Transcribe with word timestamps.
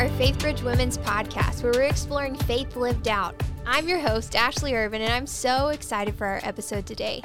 our 0.00 0.08
FaithBridge 0.12 0.62
Women's 0.62 0.96
podcast, 0.96 1.62
where 1.62 1.74
we're 1.74 1.82
exploring 1.82 2.34
faith 2.34 2.74
lived 2.74 3.06
out. 3.06 3.38
I'm 3.66 3.86
your 3.86 3.98
host, 3.98 4.34
Ashley 4.34 4.74
Irvin, 4.74 5.02
and 5.02 5.12
I'm 5.12 5.26
so 5.26 5.68
excited 5.68 6.14
for 6.14 6.26
our 6.26 6.40
episode 6.42 6.86
today. 6.86 7.22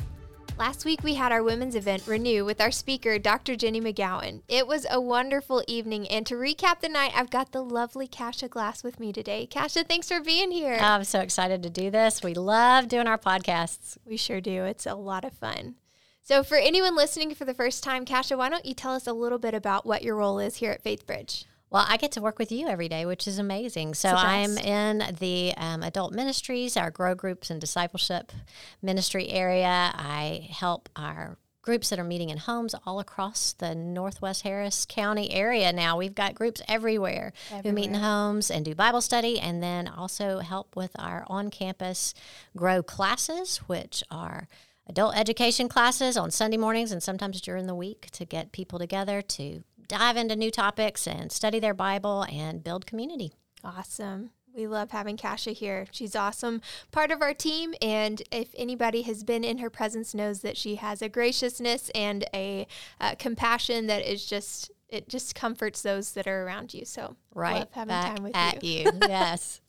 Last 0.59 0.83
week, 0.83 1.01
we 1.01 1.13
had 1.13 1.31
our 1.31 1.41
women's 1.41 1.75
event, 1.75 2.05
Renew, 2.05 2.43
with 2.43 2.59
our 2.59 2.71
speaker, 2.71 3.17
Dr. 3.17 3.55
Jenny 3.55 3.79
McGowan. 3.79 4.41
It 4.49 4.67
was 4.67 4.85
a 4.91 4.99
wonderful 4.99 5.63
evening, 5.69 6.05
and 6.09 6.25
to 6.25 6.35
recap 6.35 6.81
the 6.81 6.89
night, 6.89 7.13
I've 7.15 7.29
got 7.29 7.53
the 7.53 7.63
lovely 7.63 8.09
Kasha 8.09 8.49
Glass 8.49 8.83
with 8.83 8.99
me 8.99 9.13
today. 9.13 9.45
Kasha, 9.45 9.85
thanks 9.85 10.09
for 10.09 10.19
being 10.19 10.51
here. 10.51 10.77
I'm 10.77 11.05
so 11.05 11.21
excited 11.21 11.63
to 11.63 11.69
do 11.69 11.89
this. 11.89 12.23
We 12.23 12.33
love 12.33 12.89
doing 12.89 13.07
our 13.07 13.17
podcasts. 13.17 13.97
We 14.03 14.17
sure 14.17 14.41
do. 14.41 14.65
It's 14.65 14.85
a 14.85 14.95
lot 14.95 15.23
of 15.23 15.31
fun. 15.31 15.75
So, 16.21 16.43
for 16.43 16.57
anyone 16.57 16.97
listening 16.97 17.35
for 17.35 17.45
the 17.45 17.53
first 17.53 17.85
time, 17.85 18.03
Kasha, 18.03 18.35
why 18.35 18.49
don't 18.49 18.65
you 18.65 18.73
tell 18.73 18.95
us 18.95 19.07
a 19.07 19.13
little 19.13 19.39
bit 19.39 19.53
about 19.53 19.85
what 19.85 20.03
your 20.03 20.17
role 20.17 20.39
is 20.39 20.57
here 20.57 20.73
at 20.73 20.83
FaithBridge? 20.83 21.45
Well, 21.69 21.85
I 21.87 21.97
get 21.97 22.11
to 22.13 22.21
work 22.21 22.39
with 22.39 22.51
you 22.51 22.67
every 22.67 22.87
day, 22.87 23.05
which 23.05 23.27
is 23.27 23.39
amazing. 23.39 23.95
So 23.95 24.09
I'm 24.09 24.57
in 24.57 25.15
the 25.19 25.53
um, 25.57 25.83
adult 25.83 26.13
ministries, 26.13 26.77
our 26.77 26.91
grow 26.91 27.15
groups 27.15 27.49
and 27.49 27.59
discipleship 27.59 28.31
ministry 28.81 29.29
area. 29.29 29.91
I 29.93 30.47
help 30.51 30.89
our 30.95 31.37
groups 31.65 31.89
that 31.89 31.97
are 31.97 32.03
meeting 32.03 32.29
in 32.29 32.37
homes 32.37 32.75
all 32.85 32.99
across 32.99 33.51
the 33.53 33.73
Northwest 33.73 34.43
Harris 34.43 34.85
County 34.85 35.33
area 35.33 35.73
now. 35.73 35.97
We've 35.97 36.13
got 36.13 36.35
groups 36.35 36.61
everywhere, 36.67 37.33
everywhere, 37.47 37.61
who 37.63 37.71
meet 37.73 37.89
in 37.89 37.95
homes 37.95 38.51
and 38.51 38.63
do 38.63 38.75
Bible 38.75 39.01
study, 39.01 39.39
and 39.39 39.63
then 39.63 39.87
also 39.87 40.39
help 40.39 40.75
with 40.75 40.91
our 40.99 41.25
on 41.27 41.49
campus 41.49 42.13
grow 42.55 42.83
classes, 42.83 43.57
which 43.65 44.03
are 44.11 44.47
adult 44.87 45.17
education 45.17 45.67
classes 45.67 46.15
on 46.15 46.29
Sunday 46.29 46.57
mornings 46.57 46.91
and 46.91 47.01
sometimes 47.01 47.41
during 47.41 47.65
the 47.65 47.75
week 47.75 48.09
to 48.11 48.25
get 48.25 48.51
people 48.51 48.77
together 48.77 49.23
to 49.23 49.63
dive 49.87 50.17
into 50.17 50.35
new 50.35 50.51
topics 50.51 51.07
and 51.07 51.31
study 51.31 51.59
their 51.59 51.73
Bible 51.73 52.25
and 52.29 52.63
build 52.63 52.85
community. 52.85 53.33
Awesome. 53.63 54.31
We 54.55 54.67
love 54.67 54.91
having 54.91 55.17
Kasha 55.17 55.51
here. 55.51 55.85
She's 55.91 56.15
awesome, 56.15 56.61
part 56.91 57.11
of 57.11 57.21
our 57.21 57.33
team, 57.33 57.75
and 57.81 58.21
if 58.31 58.55
anybody 58.55 59.01
has 59.01 59.25
been 59.25 59.43
in 59.43 59.57
her 59.57 59.69
presence, 59.69 60.13
knows 60.13 60.39
that 60.41 60.55
she 60.55 60.75
has 60.75 61.01
a 61.01 61.09
graciousness 61.09 61.91
and 61.93 62.23
a 62.33 62.65
uh, 63.01 63.15
compassion 63.15 63.87
that 63.87 64.09
is 64.09 64.25
just 64.25 64.71
it 64.87 65.09
just 65.09 65.35
comforts 65.35 65.81
those 65.81 66.13
that 66.13 66.25
are 66.25 66.45
around 66.45 66.73
you. 66.73 66.85
So 66.85 67.17
right, 67.33 67.59
love 67.59 67.71
having 67.73 67.95
time 67.95 68.23
with 68.23 68.35
at 68.35 68.63
you. 68.63 68.85
you. 68.85 68.91
yes. 69.01 69.59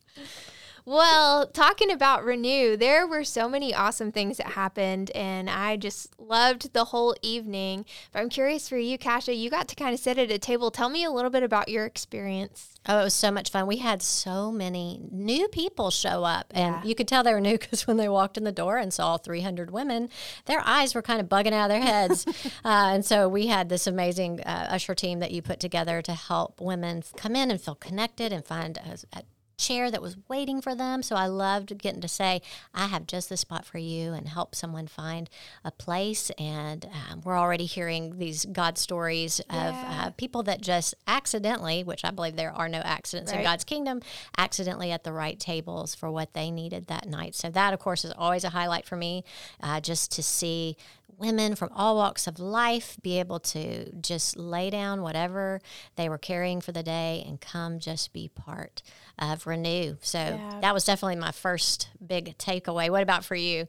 Well, 0.87 1.47
talking 1.47 1.91
about 1.91 2.23
Renew, 2.23 2.77
there 2.77 3.05
were 3.05 3.25
so 3.25 3.49
many 3.49 3.75
awesome 3.75 4.09
things 4.09 4.37
that 4.37 4.53
happened, 4.53 5.11
and 5.11 5.49
I 5.49 5.75
just 5.75 6.17
loved 6.17 6.71
the 6.71 6.85
whole 6.85 7.13
evening. 7.21 7.83
But 8.13 8.19
I'm 8.21 8.29
curious 8.29 8.69
for 8.69 8.77
you, 8.77 8.97
Kasha, 8.97 9.33
you 9.33 9.49
got 9.49 9.67
to 9.67 9.75
kind 9.75 9.93
of 9.93 9.99
sit 9.99 10.17
at 10.17 10.31
a 10.31 10.39
table. 10.39 10.71
Tell 10.71 10.87
me 10.87 11.03
a 11.03 11.11
little 11.11 11.29
bit 11.29 11.43
about 11.43 11.67
your 11.67 11.85
experience. 11.85 12.79
Oh, 12.87 13.01
it 13.01 13.03
was 13.03 13.13
so 13.13 13.31
much 13.31 13.51
fun. 13.51 13.67
We 13.67 13.79
had 13.79 14.01
so 14.01 14.49
many 14.49 15.01
new 15.11 15.49
people 15.49 15.91
show 15.91 16.23
up, 16.23 16.45
and 16.51 16.75
yeah. 16.75 16.83
you 16.85 16.95
could 16.95 17.09
tell 17.09 17.21
they 17.21 17.33
were 17.33 17.41
new 17.41 17.57
because 17.57 17.85
when 17.85 17.97
they 17.97 18.07
walked 18.07 18.37
in 18.37 18.45
the 18.45 18.53
door 18.53 18.77
and 18.77 18.93
saw 18.93 19.17
300 19.17 19.71
women, 19.71 20.07
their 20.45 20.61
eyes 20.61 20.95
were 20.95 21.01
kind 21.01 21.19
of 21.19 21.27
bugging 21.27 21.51
out 21.51 21.69
of 21.69 21.75
their 21.75 21.81
heads. 21.81 22.25
uh, 22.63 22.91
and 22.93 23.03
so 23.03 23.27
we 23.27 23.47
had 23.47 23.67
this 23.67 23.87
amazing 23.87 24.39
uh, 24.39 24.67
usher 24.69 24.95
team 24.95 25.19
that 25.19 25.31
you 25.31 25.41
put 25.41 25.59
together 25.59 26.01
to 26.01 26.13
help 26.13 26.61
women 26.61 27.03
come 27.17 27.35
in 27.35 27.51
and 27.51 27.59
feel 27.59 27.75
connected 27.75 28.31
and 28.31 28.45
find 28.45 28.77
a, 28.77 29.17
a 29.17 29.23
chair 29.57 29.89
that 29.89 30.01
was 30.01 30.15
waiting 30.27 30.61
for 30.61 30.75
them. 30.75 31.01
So 31.01 31.15
I 31.15 31.25
loved 31.25 31.77
getting 31.79 32.01
to 32.01 32.07
say, 32.07 32.41
I 32.73 32.87
have 32.87 33.07
just 33.07 33.29
the 33.29 33.37
spot 33.37 33.65
for 33.65 33.79
you 33.79 34.13
and 34.13 34.27
help 34.27 34.53
someone 34.53 34.87
find 34.87 35.29
a 35.63 35.71
place. 35.71 36.29
And 36.37 36.85
um, 36.85 37.21
we're 37.23 37.37
already 37.37 37.65
hearing 37.65 38.19
these 38.19 38.45
God 38.45 38.77
stories 38.77 39.41
yeah. 39.49 39.69
of 39.69 39.75
uh, 39.75 40.09
people 40.11 40.43
that 40.43 40.61
just 40.61 40.93
accidentally, 41.07 41.83
which 41.83 42.05
I 42.05 42.11
believe 42.11 42.35
there 42.35 42.53
are 42.53 42.69
no 42.69 42.79
accidents 42.79 43.31
right. 43.31 43.39
in 43.39 43.43
God's 43.43 43.63
kingdom, 43.63 44.01
accidentally 44.37 44.91
at 44.91 45.03
the 45.03 45.11
right 45.11 45.39
tables 45.39 45.95
for 45.95 46.11
what 46.11 46.33
they 46.33 46.51
needed 46.51 46.87
that 46.87 47.07
night. 47.07 47.35
So 47.35 47.49
that, 47.49 47.73
of 47.73 47.79
course, 47.79 48.05
is 48.05 48.13
always 48.17 48.43
a 48.43 48.49
highlight 48.49 48.85
for 48.85 48.95
me, 48.95 49.23
uh, 49.61 49.81
just 49.81 50.11
to 50.13 50.23
see 50.23 50.77
women 51.17 51.55
from 51.55 51.69
all 51.73 51.95
walks 51.95 52.27
of 52.27 52.39
life 52.39 52.97
be 53.01 53.19
able 53.19 53.39
to 53.39 53.91
just 53.93 54.37
lay 54.37 54.69
down 54.69 55.01
whatever 55.01 55.59
they 55.95 56.09
were 56.09 56.17
carrying 56.17 56.61
for 56.61 56.71
the 56.71 56.83
day 56.83 57.23
and 57.27 57.41
come 57.41 57.79
just 57.79 58.13
be 58.13 58.29
part 58.29 58.83
of 59.17 59.47
Renew. 59.47 59.97
So 60.01 60.19
yeah. 60.19 60.59
that 60.61 60.73
was 60.73 60.85
definitely 60.85 61.15
my 61.17 61.31
first 61.31 61.89
big 62.05 62.37
takeaway. 62.37 62.89
What 62.89 63.03
about 63.03 63.25
for 63.25 63.35
you? 63.35 63.67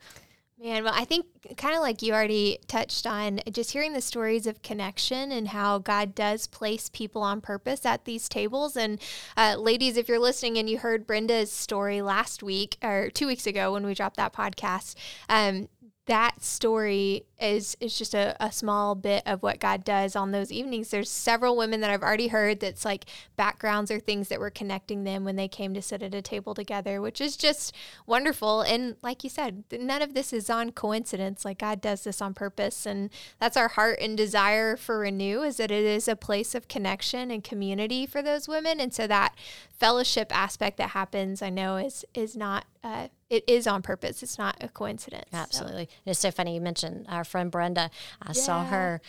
Man, 0.61 0.83
well, 0.83 0.95
I 0.95 1.05
think 1.05 1.27
kind 1.57 1.77
of 1.77 1.83
like 1.83 2.03
you 2.03 2.13
already 2.13 2.59
touched 2.67 3.07
on, 3.07 3.39
just 3.53 3.71
hearing 3.71 3.93
the 3.93 4.01
stories 4.01 4.45
of 4.45 4.61
connection 4.61 5.31
and 5.31 5.47
how 5.47 5.79
God 5.79 6.17
does 6.17 6.49
place 6.49 6.89
people 6.89 7.23
on 7.23 7.41
purpose 7.41 7.87
at 7.87 8.07
these 8.07 8.29
tables. 8.29 8.77
And 8.77 9.01
uh, 9.37 9.55
ladies, 9.57 9.97
if 9.97 10.09
you're 10.09 10.19
listening 10.19 10.59
and 10.59 10.69
you 10.69 10.79
heard 10.79 11.07
Brenda's 11.07 11.53
story 11.53 12.03
last 12.03 12.43
week 12.43 12.77
or 12.83 13.09
two 13.09 13.29
weeks 13.29 13.47
ago 13.47 13.73
when 13.73 13.87
we 13.87 13.95
dropped 13.95 14.17
that 14.17 14.33
podcast, 14.33 14.97
um, 15.29 15.69
that 16.09 16.43
story 16.43 17.27
is 17.39 17.77
is 17.81 17.97
just 17.99 18.15
a, 18.15 18.35
a 18.41 18.51
small 18.51 18.95
bit 18.95 19.23
of 19.27 19.43
what 19.43 19.61
God 19.61 19.85
does 19.85 20.17
on 20.17 20.33
those 20.33 20.51
evenings. 20.51 20.89
There's 20.89 21.11
several 21.11 21.55
women 21.55 21.83
that 21.83 21.91
I've 21.91 22.03
already 22.03 22.29
heard 22.29 22.61
that's 22.61 22.83
like 22.83 23.05
backgrounds 23.37 23.91
or 23.91 24.01
things 24.01 24.29
that 24.29 24.41
were 24.41 24.49
connecting 24.49 25.05
them 25.05 25.23
when 25.23 25.37
they 25.37 25.49
came 25.49 25.75
to 25.75 25.83
sit 25.83 26.03
at 26.03 26.15
a 26.15 26.23
table 26.23 26.55
together, 26.55 27.03
which 27.03 27.21
is 27.21 27.37
just 27.37 27.75
wonderful. 28.07 28.63
And 28.63 28.97
like 29.03 29.23
you 29.23 29.29
said, 29.29 29.65
none 29.71 30.01
of 30.01 30.15
this 30.15 30.33
is 30.33 30.49
on 30.49 30.73
coincidence. 30.73 31.45
Like 31.45 31.59
God 31.59 31.83
does 31.83 32.05
this 32.05 32.23
on 32.23 32.33
purpose. 32.33 32.87
And 32.87 33.11
that's 33.39 33.59
our 33.59 33.69
heart 33.69 33.99
and 34.01 34.17
desire 34.17 34.79
for 34.79 35.01
Renew 35.01 35.43
is 35.43 35.59
that 35.59 35.71
it 35.71 35.85
is 35.85 36.09
a 36.09 36.17
place 36.17 36.55
of 36.55 36.69
connection 36.69 37.31
and 37.31 37.45
community 37.45 38.07
for 38.07 38.23
those 38.23 38.49
women. 38.49 38.81
And 38.81 38.95
so 38.95 39.07
that 39.07 39.35
fellowship 39.79 40.35
aspect 40.35 40.79
that 40.79 40.91
happens, 40.91 41.43
I 41.43 41.51
know 41.51 41.77
is 41.77 42.07
is 42.15 42.35
not 42.35 42.65
uh, 42.83 43.09
it 43.31 43.45
is 43.47 43.67
on 43.67 43.83
purpose. 43.83 44.23
It's 44.23 44.39
not 44.39 44.57
a 44.63 44.69
coincidence. 44.69 45.29
Absolutely. 45.33 45.87
So. 45.87 46.11
It's 46.11 46.19
so 46.19 46.31
funny 46.31 46.55
you 46.55 46.61
mentioned 46.61 47.07
our 47.09 47.25
friend 47.25 47.51
Brenda. 47.51 47.91
I 48.23 48.29
yeah. 48.29 48.33
saw 48.33 48.65
her 48.65 49.03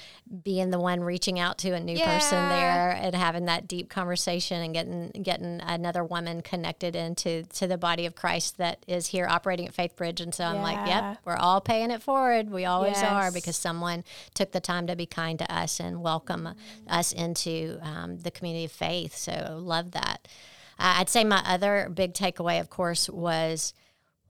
being 0.43 0.71
the 0.71 0.79
one 0.79 1.01
reaching 1.01 1.39
out 1.39 1.57
to 1.59 1.71
a 1.71 1.79
new 1.79 1.97
yeah. 1.97 2.19
person 2.19 2.49
there 2.49 2.91
and 2.91 3.15
having 3.15 3.45
that 3.45 3.67
deep 3.67 3.89
conversation 3.89 4.61
and 4.61 4.73
getting 4.73 5.11
getting 5.23 5.61
another 5.61 6.03
woman 6.03 6.41
connected 6.41 6.95
into 6.95 7.43
to 7.53 7.65
the 7.65 7.77
body 7.77 8.05
of 8.05 8.15
Christ 8.15 8.57
that 8.57 8.83
is 8.87 9.07
here 9.07 9.25
operating 9.25 9.67
at 9.67 9.73
Faith 9.73 9.95
Bridge. 9.95 10.19
And 10.19 10.35
so 10.35 10.43
yeah. 10.43 10.49
I'm 10.49 10.61
like, 10.61 10.87
yep, 10.87 11.19
we're 11.23 11.37
all 11.37 11.61
paying 11.61 11.91
it 11.91 12.01
forward. 12.01 12.49
We 12.49 12.65
always 12.65 13.01
yes. 13.01 13.05
are 13.05 13.31
because 13.31 13.55
someone 13.55 14.03
took 14.33 14.51
the 14.51 14.59
time 14.59 14.87
to 14.87 14.95
be 14.97 15.05
kind 15.05 15.39
to 15.39 15.53
us 15.53 15.79
and 15.79 16.01
welcome 16.01 16.41
mm-hmm. 16.41 16.89
us 16.89 17.13
into 17.13 17.79
um, 17.81 18.19
the 18.19 18.31
community 18.31 18.65
of 18.65 18.71
faith. 18.71 19.15
So 19.15 19.59
love 19.61 19.91
that. 19.91 20.27
Uh, 20.77 20.95
I'd 20.97 21.09
say 21.09 21.23
my 21.23 21.41
other 21.45 21.89
big 21.93 22.13
takeaway, 22.13 22.59
of 22.59 22.69
course, 22.69 23.09
was, 23.09 23.73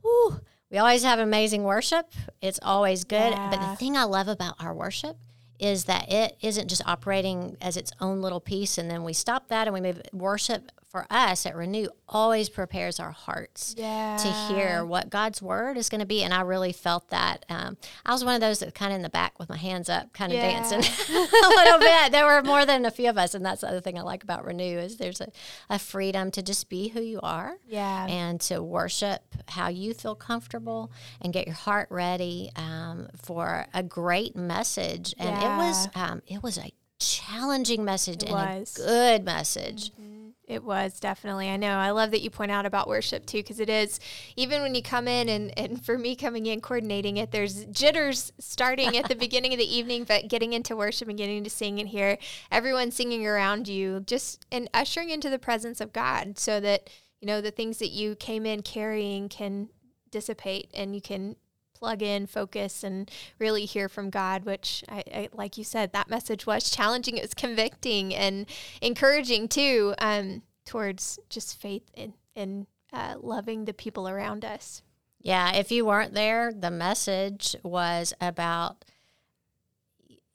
whew, 0.01 0.41
we 0.69 0.77
always 0.77 1.03
have 1.03 1.19
amazing 1.19 1.63
worship. 1.63 2.13
It's 2.41 2.59
always 2.61 3.03
good. 3.03 3.31
Yeah. 3.31 3.49
But 3.49 3.71
the 3.71 3.75
thing 3.75 3.97
I 3.97 4.03
love 4.03 4.27
about 4.27 4.55
our 4.59 4.73
worship 4.73 5.17
is 5.59 5.85
that 5.85 6.11
it 6.11 6.37
isn't 6.41 6.69
just 6.69 6.85
operating 6.87 7.57
as 7.61 7.75
its 7.75 7.91
own 7.99 8.21
little 8.21 8.39
piece 8.39 8.77
and 8.77 8.89
then 8.89 9.03
we 9.03 9.11
stop 9.13 9.49
that 9.49 9.67
and 9.67 9.73
we 9.73 9.81
move 9.81 10.01
worship 10.13 10.71
for 10.89 11.05
us 11.11 11.45
at 11.45 11.55
Renew 11.55 11.87
always 12.07 12.49
prepares 12.49 12.99
our 12.99 13.11
hearts 13.11 13.75
yeah. 13.77 14.17
to 14.17 14.27
hear 14.27 14.83
what 14.83 15.11
God's 15.11 15.39
word 15.39 15.77
is 15.77 15.87
going 15.87 15.99
to 15.99 16.07
be. 16.07 16.23
And 16.23 16.33
I 16.33 16.41
really 16.41 16.73
felt 16.73 17.09
that. 17.11 17.45
Um, 17.47 17.77
I 18.05 18.11
was 18.11 18.25
one 18.25 18.33
of 18.33 18.41
those 18.41 18.59
that 18.59 18.73
kind 18.73 18.91
of 18.91 18.95
in 18.95 19.03
the 19.03 19.09
back 19.09 19.37
with 19.37 19.49
my 19.49 19.57
hands 19.57 19.87
up, 19.87 20.11
kind 20.13 20.31
of 20.31 20.39
yeah. 20.39 20.49
dancing 20.49 20.79
a 21.15 21.49
little 21.49 21.79
bit. 21.79 22.11
There 22.11 22.25
were 22.25 22.41
more 22.41 22.65
than 22.65 22.85
a 22.85 22.91
few 22.91 23.07
of 23.07 23.19
us. 23.19 23.35
And 23.35 23.45
that's 23.45 23.61
the 23.61 23.69
other 23.69 23.81
thing 23.81 23.99
I 23.99 24.01
like 24.01 24.23
about 24.23 24.43
Renew 24.43 24.79
is 24.79 24.97
there's 24.97 25.21
a, 25.21 25.31
a 25.69 25.77
freedom 25.77 26.31
to 26.31 26.41
just 26.41 26.69
be 26.69 26.87
who 26.87 27.01
you 27.01 27.19
are 27.21 27.57
yeah. 27.67 28.07
and 28.07 28.41
to 28.41 28.63
worship 28.63 29.21
how 29.49 29.67
you 29.67 29.93
feel 29.93 30.15
comfortable 30.15 30.91
and 31.21 31.31
get 31.31 31.45
your 31.45 31.55
heart 31.55 31.87
ready 31.91 32.49
um, 32.55 33.09
for 33.15 33.67
a 33.75 33.83
great 33.83 34.35
message. 34.35 35.13
And 35.19 35.29
yeah. 35.29 35.53
it 35.53 35.57
was, 35.57 35.87
um, 35.93 36.21
it 36.27 36.41
was 36.41 36.57
a 36.57 36.73
challenging 36.97 37.85
message 37.85 38.23
it 38.23 38.29
and 38.29 38.59
was. 38.59 38.75
a 38.75 38.87
good 38.87 39.23
message. 39.23 39.91
Mm-hmm. 39.91 40.18
It 40.49 40.63
was 40.63 40.99
definitely. 40.99 41.47
I 41.47 41.57
know. 41.57 41.77
I 41.77 41.91
love 41.91 42.09
that 42.09 42.21
you 42.21 42.31
point 42.31 42.49
out 42.49 42.65
about 42.65 42.87
worship 42.87 43.27
too, 43.27 43.37
because 43.37 43.59
it 43.59 43.69
is, 43.69 43.99
even 44.35 44.63
when 44.63 44.73
you 44.73 44.81
come 44.81 45.07
in 45.07 45.29
and, 45.29 45.57
and 45.57 45.85
for 45.85 45.95
me 45.95 46.15
coming 46.15 46.47
in 46.47 46.59
coordinating 46.59 47.17
it, 47.17 47.29
there's 47.29 47.65
jitters 47.65 48.33
starting 48.39 48.97
at 48.97 49.07
the 49.07 49.15
beginning 49.19 49.53
of 49.53 49.59
the 49.59 49.77
evening, 49.77 50.05
but 50.05 50.27
getting 50.27 50.53
into 50.53 50.75
worship 50.75 51.07
and 51.07 51.19
getting 51.19 51.43
to 51.43 51.51
sing 51.51 51.79
and 51.79 51.89
hear 51.89 52.17
everyone 52.51 52.89
singing 52.89 53.27
around 53.27 53.67
you, 53.67 53.99
just 53.99 54.43
and 54.51 54.67
ushering 54.73 55.11
into 55.11 55.29
the 55.29 55.37
presence 55.37 55.79
of 55.79 55.93
God 55.93 56.39
so 56.39 56.59
that, 56.59 56.89
you 57.21 57.27
know, 57.27 57.41
the 57.41 57.51
things 57.51 57.77
that 57.77 57.91
you 57.91 58.15
came 58.15 58.47
in 58.47 58.63
carrying 58.63 59.29
can 59.29 59.69
dissipate 60.09 60.71
and 60.73 60.95
you 60.95 61.01
can 61.01 61.35
plug 61.79 62.01
in, 62.01 62.27
focus, 62.27 62.83
and 62.83 63.09
really 63.39 63.65
hear 63.65 63.87
from 63.89 64.09
God, 64.09 64.45
which, 64.45 64.83
I, 64.89 65.03
I, 65.13 65.29
like 65.33 65.57
you 65.57 65.63
said, 65.63 65.93
that 65.93 66.09
message 66.09 66.45
was 66.45 66.69
challenging. 66.75 67.17
It 67.17 67.23
was 67.23 67.33
convicting 67.33 68.13
and 68.13 68.45
encouraging 68.81 69.47
too, 69.47 69.95
um, 69.99 70.43
towards 70.65 71.19
just 71.29 71.59
faith 71.59 71.89
in, 71.95 72.13
in 72.35 72.67
uh, 72.93 73.15
loving 73.19 73.65
the 73.65 73.73
people 73.73 74.07
around 74.07 74.45
us. 74.45 74.83
Yeah, 75.21 75.53
if 75.53 75.71
you 75.71 75.85
weren't 75.85 76.13
there, 76.13 76.53
the 76.53 76.71
message 76.71 77.55
was 77.63 78.13
about 78.21 78.85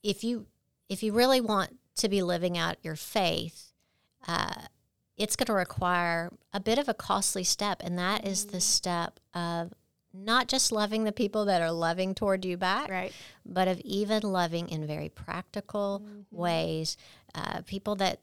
if 0.03 0.23
you 0.23 0.47
if 0.91 1.03
you 1.03 1.15
really 1.15 1.41
want 1.41 1.79
to 1.97 2.09
be 2.09 2.23
living 2.23 2.59
out 2.59 2.77
your 2.83 2.97
faith, 2.97 3.73
uh, 4.29 4.67
it's 5.17 5.37
going 5.37 5.47
to 5.47 5.55
require 5.55 6.31
a 6.53 6.61
bit 6.61 6.79
of 6.79 6.89
a 6.89 6.95
costly 6.95 7.45
step, 7.45 7.81
and 7.83 7.99
that 7.99 8.27
is 8.27 8.47
the 8.47 8.61
step 8.61 9.19
of 9.33 9.73
not 10.15 10.47
just 10.49 10.71
loving 10.71 11.05
the 11.05 11.13
people 11.13 11.45
that 11.47 11.61
are 11.61 11.73
loving 11.73 12.15
toward 12.15 12.45
you 12.45 12.57
back, 12.57 12.89
Right. 12.89 13.13
but 13.45 13.67
of 13.69 13.81
even 13.81 14.23
loving 14.23 14.69
in 14.69 14.87
very 14.87 15.09
practical 15.09 16.07
ways 16.31 16.97
uh, 17.35 17.63
people 17.67 17.97
that, 17.97 18.21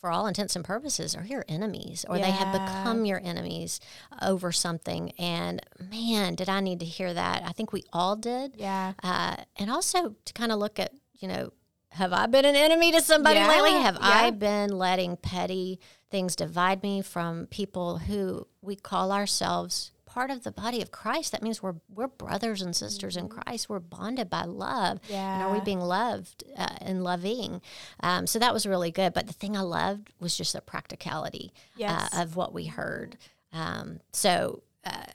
for 0.00 0.10
all 0.10 0.26
intents 0.28 0.54
and 0.54 0.64
purposes, 0.64 1.16
are 1.16 1.24
your 1.26 1.44
enemies 1.48 2.04
or 2.08 2.18
they 2.18 2.30
have 2.30 2.52
become 2.52 3.04
your 3.04 3.20
enemies 3.24 3.80
over 4.22 4.52
something. 4.52 5.10
And 5.18 5.60
man, 5.90 6.36
did 6.36 6.48
I 6.48 6.60
need 6.60 6.78
to 6.80 6.86
hear 6.86 7.12
that? 7.12 7.42
I 7.44 7.50
think 7.52 7.72
we 7.72 7.82
all 7.92 8.14
did. 8.14 8.54
Yeah. 8.56 8.92
Uh, 9.02 9.36
and 9.56 9.70
also 9.70 10.14
to 10.26 10.32
kind 10.32 10.52
of 10.52 10.58
look 10.60 10.78
at, 10.78 10.92
you 11.14 11.26
know, 11.26 11.52
have 11.90 12.12
I 12.12 12.26
been 12.26 12.44
an 12.44 12.54
enemy 12.56 12.92
to 12.92 13.00
somebody 13.00 13.40
Yeah, 13.40 13.48
lately? 13.48 13.72
Have 13.72 13.96
I 14.00 14.30
been 14.30 14.70
letting 14.70 15.16
petty 15.16 15.80
things 16.10 16.36
divide 16.36 16.82
me 16.82 17.00
from 17.02 17.46
people 17.46 17.98
who 17.98 18.46
we 18.60 18.76
call 18.76 19.10
ourselves 19.10 19.90
part 20.16 20.30
of 20.30 20.42
the 20.44 20.50
body 20.50 20.80
of 20.80 20.90
Christ? 20.90 21.30
That 21.32 21.42
means 21.42 21.62
we're 21.62 21.74
we're 21.94 22.08
brothers 22.08 22.62
and 22.62 22.74
sisters 22.74 23.16
in 23.16 23.28
Christ. 23.28 23.68
We're 23.68 23.78
bonded 23.80 24.30
by 24.30 24.44
love. 24.44 24.98
And 25.10 25.42
are 25.42 25.50
we 25.50 25.56
Mm-hmm. 25.58 25.64
Being 25.66 25.80
loved 25.80 26.44
uh, 26.56 26.76
and 26.80 27.04
loving? 27.04 27.60
Um, 28.00 28.26
so 28.26 28.38
that 28.38 28.54
was 28.54 28.64
really 28.66 28.90
good. 28.90 29.12
But 29.12 29.26
the 29.26 29.32
thing 29.34 29.56
I 29.56 29.60
loved 29.60 30.12
was 30.18 30.36
just 30.36 30.52
the 30.54 30.60
practicality 30.60 31.52
Yes. 31.76 32.14
uh, 32.14 32.22
of 32.22 32.34
what 32.36 32.52
we 32.54 32.64
heard. 32.66 33.18
Um, 33.52 34.00
so 34.12 34.62
uh, 34.84 35.12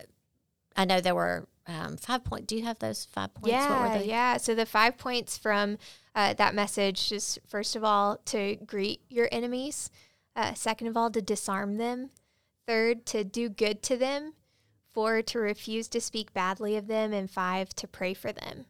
I 0.75 0.85
know 0.85 1.01
there 1.01 1.15
were 1.15 1.47
um, 1.67 1.97
five 1.97 2.23
points. 2.23 2.47
Do 2.47 2.55
you 2.57 2.63
have 2.65 2.79
those 2.79 3.05
five 3.05 3.33
points? 3.33 3.47
What 3.47 3.51
Yeah, 3.53 3.93
were 3.93 3.99
they? 3.99 4.05
yeah. 4.07 4.37
So 4.37 4.53
the 4.55 4.65
five 4.65 4.97
points 4.97 5.37
from 5.37 5.77
uh, 6.15 6.33
that 6.35 6.53
message 6.55 7.11
is 7.11 7.39
first 7.47 7.75
of 7.75 7.83
all 7.83 8.17
to 8.25 8.57
greet 8.65 9.01
your 9.09 9.27
enemies, 9.31 9.89
uh, 10.35 10.53
second 10.53 10.87
of 10.87 10.95
all 10.97 11.09
to 11.11 11.21
disarm 11.21 11.77
them, 11.77 12.09
third 12.67 13.05
to 13.07 13.23
do 13.23 13.47
good 13.49 13.81
to 13.83 13.95
them, 13.97 14.33
four 14.93 15.21
to 15.21 15.39
refuse 15.39 15.87
to 15.89 16.01
speak 16.01 16.33
badly 16.33 16.75
of 16.77 16.87
them, 16.87 17.13
and 17.13 17.29
five 17.29 17.69
to 17.75 17.87
pray 17.87 18.13
for 18.13 18.31
them. 18.31 18.65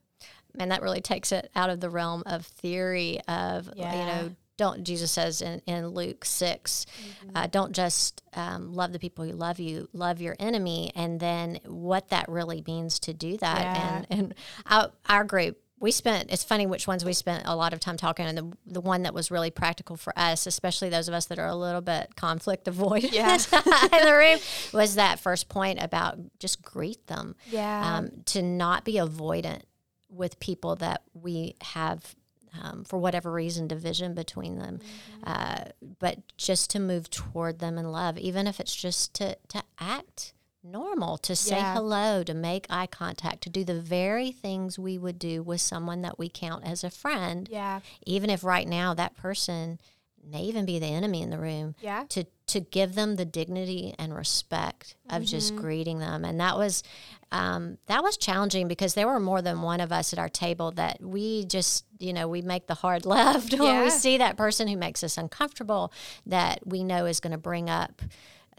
and 0.60 0.72
that 0.72 0.82
really 0.82 1.02
takes 1.02 1.32
it 1.32 1.50
out 1.56 1.70
of 1.70 1.80
the 1.80 1.90
realm 1.90 2.24
of 2.26 2.46
theory 2.46 3.20
of 3.28 3.70
you 3.76 4.06
know 4.06 4.32
don't 4.58 4.84
jesus 4.84 5.10
says 5.12 5.42
in, 5.42 5.62
in 5.66 5.88
luke 5.88 6.26
6 6.26 6.86
Mm-hmm. 7.24 7.38
uh, 7.38 7.48
don't 7.48 7.72
just 7.72 8.22
um, 8.34 8.74
love 8.74 8.92
the 8.92 9.00
people 9.00 9.24
who 9.26 9.32
love 9.32 9.60
you 9.60 9.88
love 9.94 10.20
your 10.22 10.36
enemy 10.40 10.92
and 10.94 11.20
then 11.22 11.60
what 11.66 12.10
that 12.10 12.28
really 12.28 12.62
means 12.68 13.00
to 13.00 13.14
do 13.14 13.38
that 13.38 13.62
Yeah. 13.62 13.98
and 13.98 14.08
and 14.10 14.34
our, 14.70 14.92
our 15.08 15.24
group 15.24 15.58
we 15.82 15.92
spent 15.92 16.32
it's 16.32 16.44
funny 16.44 16.66
which 16.66 16.88
ones 16.88 17.04
we 17.04 17.12
spent 17.12 17.44
a 17.46 17.56
lot 17.56 17.74
of 17.74 17.80
time 17.82 17.98
talking 17.98 18.26
and 18.26 18.38
the, 18.38 18.52
the 18.68 18.80
one 18.82 19.02
that 19.04 19.14
was 19.14 19.30
really 19.32 19.52
practical 19.52 19.98
for 19.98 20.14
us 20.18 20.48
especially 20.48 20.88
those 20.90 21.08
of 21.10 21.14
us 21.14 21.26
that 21.26 21.40
are 21.40 21.48
a 21.48 21.56
little 21.56 21.82
bit 21.82 22.16
conflict 22.16 22.66
avoidant 22.68 23.12
Yeah. 23.12 23.34
in 24.00 24.06
the 24.06 24.16
room 24.16 24.40
was 24.74 24.96
that 24.96 25.20
first 25.20 25.50
point 25.50 25.82
about 25.82 26.18
just 26.40 26.62
greet 26.62 27.08
them 27.08 27.36
Yeah. 27.50 27.98
um, 27.98 28.10
to 28.28 28.42
not 28.42 28.86
be 28.86 28.94
avoidant 28.94 29.64
with 30.10 30.40
people 30.40 30.76
that 30.78 31.02
we 31.14 31.56
have 31.62 32.16
um, 32.62 32.84
for 32.84 33.00
whatever 33.00 33.32
reason 33.32 33.68
division 33.68 34.14
between 34.14 34.60
them 34.60 34.80
uh, 35.24 35.64
but 36.00 36.18
just 36.38 36.70
to 36.72 36.80
move 36.80 37.10
toward 37.10 37.60
them 37.60 37.78
in 37.78 37.92
love 37.92 38.18
even 38.18 38.46
if 38.46 38.60
it's 38.60 38.76
just 38.76 39.14
to, 39.16 39.38
to 39.48 39.64
act 39.80 40.34
normal 40.64 41.18
to 41.18 41.36
say 41.36 41.58
Yeah. 41.58 41.74
hello 41.74 42.24
to 42.24 42.34
make 42.34 42.68
eye 42.70 42.88
contact 42.88 43.42
to 43.44 43.50
do 43.50 43.64
the 43.64 43.80
very 43.80 44.32
things 44.32 44.78
we 44.78 44.98
would 44.98 45.18
do 45.18 45.42
with 45.42 45.60
someone 45.62 46.02
that 46.04 46.20
we 46.20 46.30
count 46.30 46.64
as 46.66 46.84
a 46.84 46.90
friend 46.92 47.48
yeah. 47.52 47.80
even 48.06 48.30
if 48.30 48.44
right 48.44 48.68
now 48.68 48.94
that 48.94 49.16
person 49.18 49.80
may 50.24 50.44
even 50.44 50.66
be 50.66 50.78
the 50.78 50.86
enemy 50.86 51.24
in 51.24 51.32
the 51.32 51.40
room 51.40 51.74
Yeah. 51.82 52.06
to 52.10 52.26
to 52.46 52.60
give 52.60 52.94
them 52.96 53.16
the 53.16 53.26
dignity 53.26 53.96
and 53.98 54.14
respect 54.14 54.96
of 55.10 55.24
just 55.24 55.54
Mm-hmm. 55.54 55.62
greeting 55.62 56.00
them 56.00 56.24
and 56.26 56.40
that 56.40 56.58
was 56.58 56.84
um, 57.32 57.78
that 57.88 58.04
was 58.04 58.18
challenging 58.18 58.68
because 58.68 58.94
there 58.94 59.08
were 59.08 59.20
more 59.22 59.42
than 59.42 59.62
one 59.62 59.80
of 59.80 59.92
us 59.92 60.12
at 60.14 60.20
our 60.20 60.28
table 60.30 60.72
that 60.72 61.02
we 61.02 61.46
just 61.46 61.86
you 61.98 62.14
know 62.14 62.28
we 62.28 62.42
make 62.44 62.68
the 62.68 62.76
hard 62.76 63.06
left 63.18 63.58
when 63.58 63.84
we 63.84 63.90
see 63.90 64.18
that 64.20 64.38
person 64.38 64.68
who 64.68 64.78
makes 64.78 65.04
us 65.04 65.18
uncomfortable 65.18 65.92
that 66.28 66.60
we 66.68 66.84
know 66.84 67.06
is 67.08 67.20
going 67.20 67.32
to 67.32 67.38
bring 67.40 67.68
up 67.70 68.02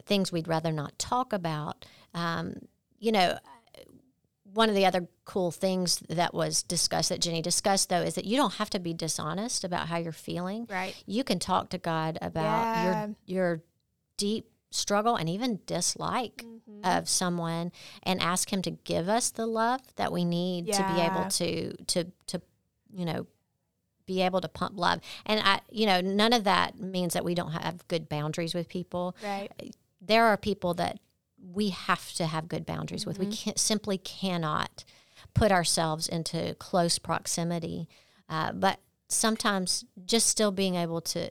things 0.05 0.31
we'd 0.31 0.47
rather 0.47 0.71
not 0.71 0.97
talk 0.99 1.33
about 1.33 1.85
um, 2.13 2.55
you 2.99 3.11
know 3.11 3.37
one 4.53 4.69
of 4.69 4.75
the 4.75 4.85
other 4.85 5.07
cool 5.25 5.49
things 5.51 6.03
that 6.09 6.33
was 6.33 6.61
discussed 6.61 7.09
that 7.09 7.19
Jenny 7.21 7.41
discussed 7.41 7.89
though 7.89 8.01
is 8.01 8.13
that 8.15 8.25
you 8.25 8.37
don't 8.37 8.53
have 8.55 8.69
to 8.71 8.79
be 8.79 8.93
dishonest 8.93 9.63
about 9.63 9.87
how 9.87 9.97
you're 9.97 10.11
feeling. 10.11 10.67
Right. 10.69 10.95
You 11.07 11.23
can 11.23 11.39
talk 11.39 11.69
to 11.69 11.77
God 11.79 12.19
about 12.21 12.75
Yeah. 12.75 12.83
your 12.83 13.15
your 13.25 13.63
deep 14.17 14.49
struggle 14.69 15.15
and 15.15 15.27
even 15.29 15.59
dislike 15.65 16.45
Mm-hmm. 16.45 16.85
of 16.85 17.09
someone 17.09 17.71
and 18.03 18.21
ask 18.21 18.51
him 18.53 18.61
to 18.63 18.71
give 18.71 19.09
us 19.09 19.31
the 19.31 19.45
love 19.45 19.81
that 19.95 20.11
we 20.11 20.23
need 20.23 20.71
to 20.73 20.83
be 20.83 20.99
able 20.99 21.25
to 21.25 21.73
to 21.85 22.05
to 22.27 22.41
you 22.93 23.05
know 23.05 23.25
be 24.05 24.21
able 24.21 24.41
to 24.41 24.47
pump 24.49 24.77
love. 24.77 24.99
And 25.25 25.39
I 25.43 25.61
you 25.71 25.85
know 25.87 25.99
none 26.01 26.31
of 26.33 26.43
that 26.43 26.77
means 26.79 27.13
that 27.13 27.25
we 27.25 27.33
don't 27.33 27.51
have 27.53 27.87
good 27.87 28.07
boundaries 28.07 28.53
with 28.53 28.67
people 28.69 29.15
Right. 29.23 29.51
There 30.05 30.25
are 30.25 30.37
people 30.37 30.73
that 30.75 30.99
we 31.41 31.69
have 31.69 32.11
to 32.13 32.25
have 32.25 32.47
good 32.47 32.65
boundaries 32.65 33.05
with. 33.05 33.19
We 33.19 33.25
Mm-hmm. 33.25 33.33
can't, 33.33 33.59
simply 33.59 33.97
cannot 33.97 34.83
put 35.33 35.51
ourselves 35.51 36.07
into 36.07 36.55
close 36.55 36.99
proximity. 36.99 37.87
Uh, 38.29 38.51
but 38.53 38.79
sometimes 39.09 39.85
just 40.05 40.27
still 40.27 40.51
being 40.51 40.75
able 40.75 41.01
to 41.01 41.29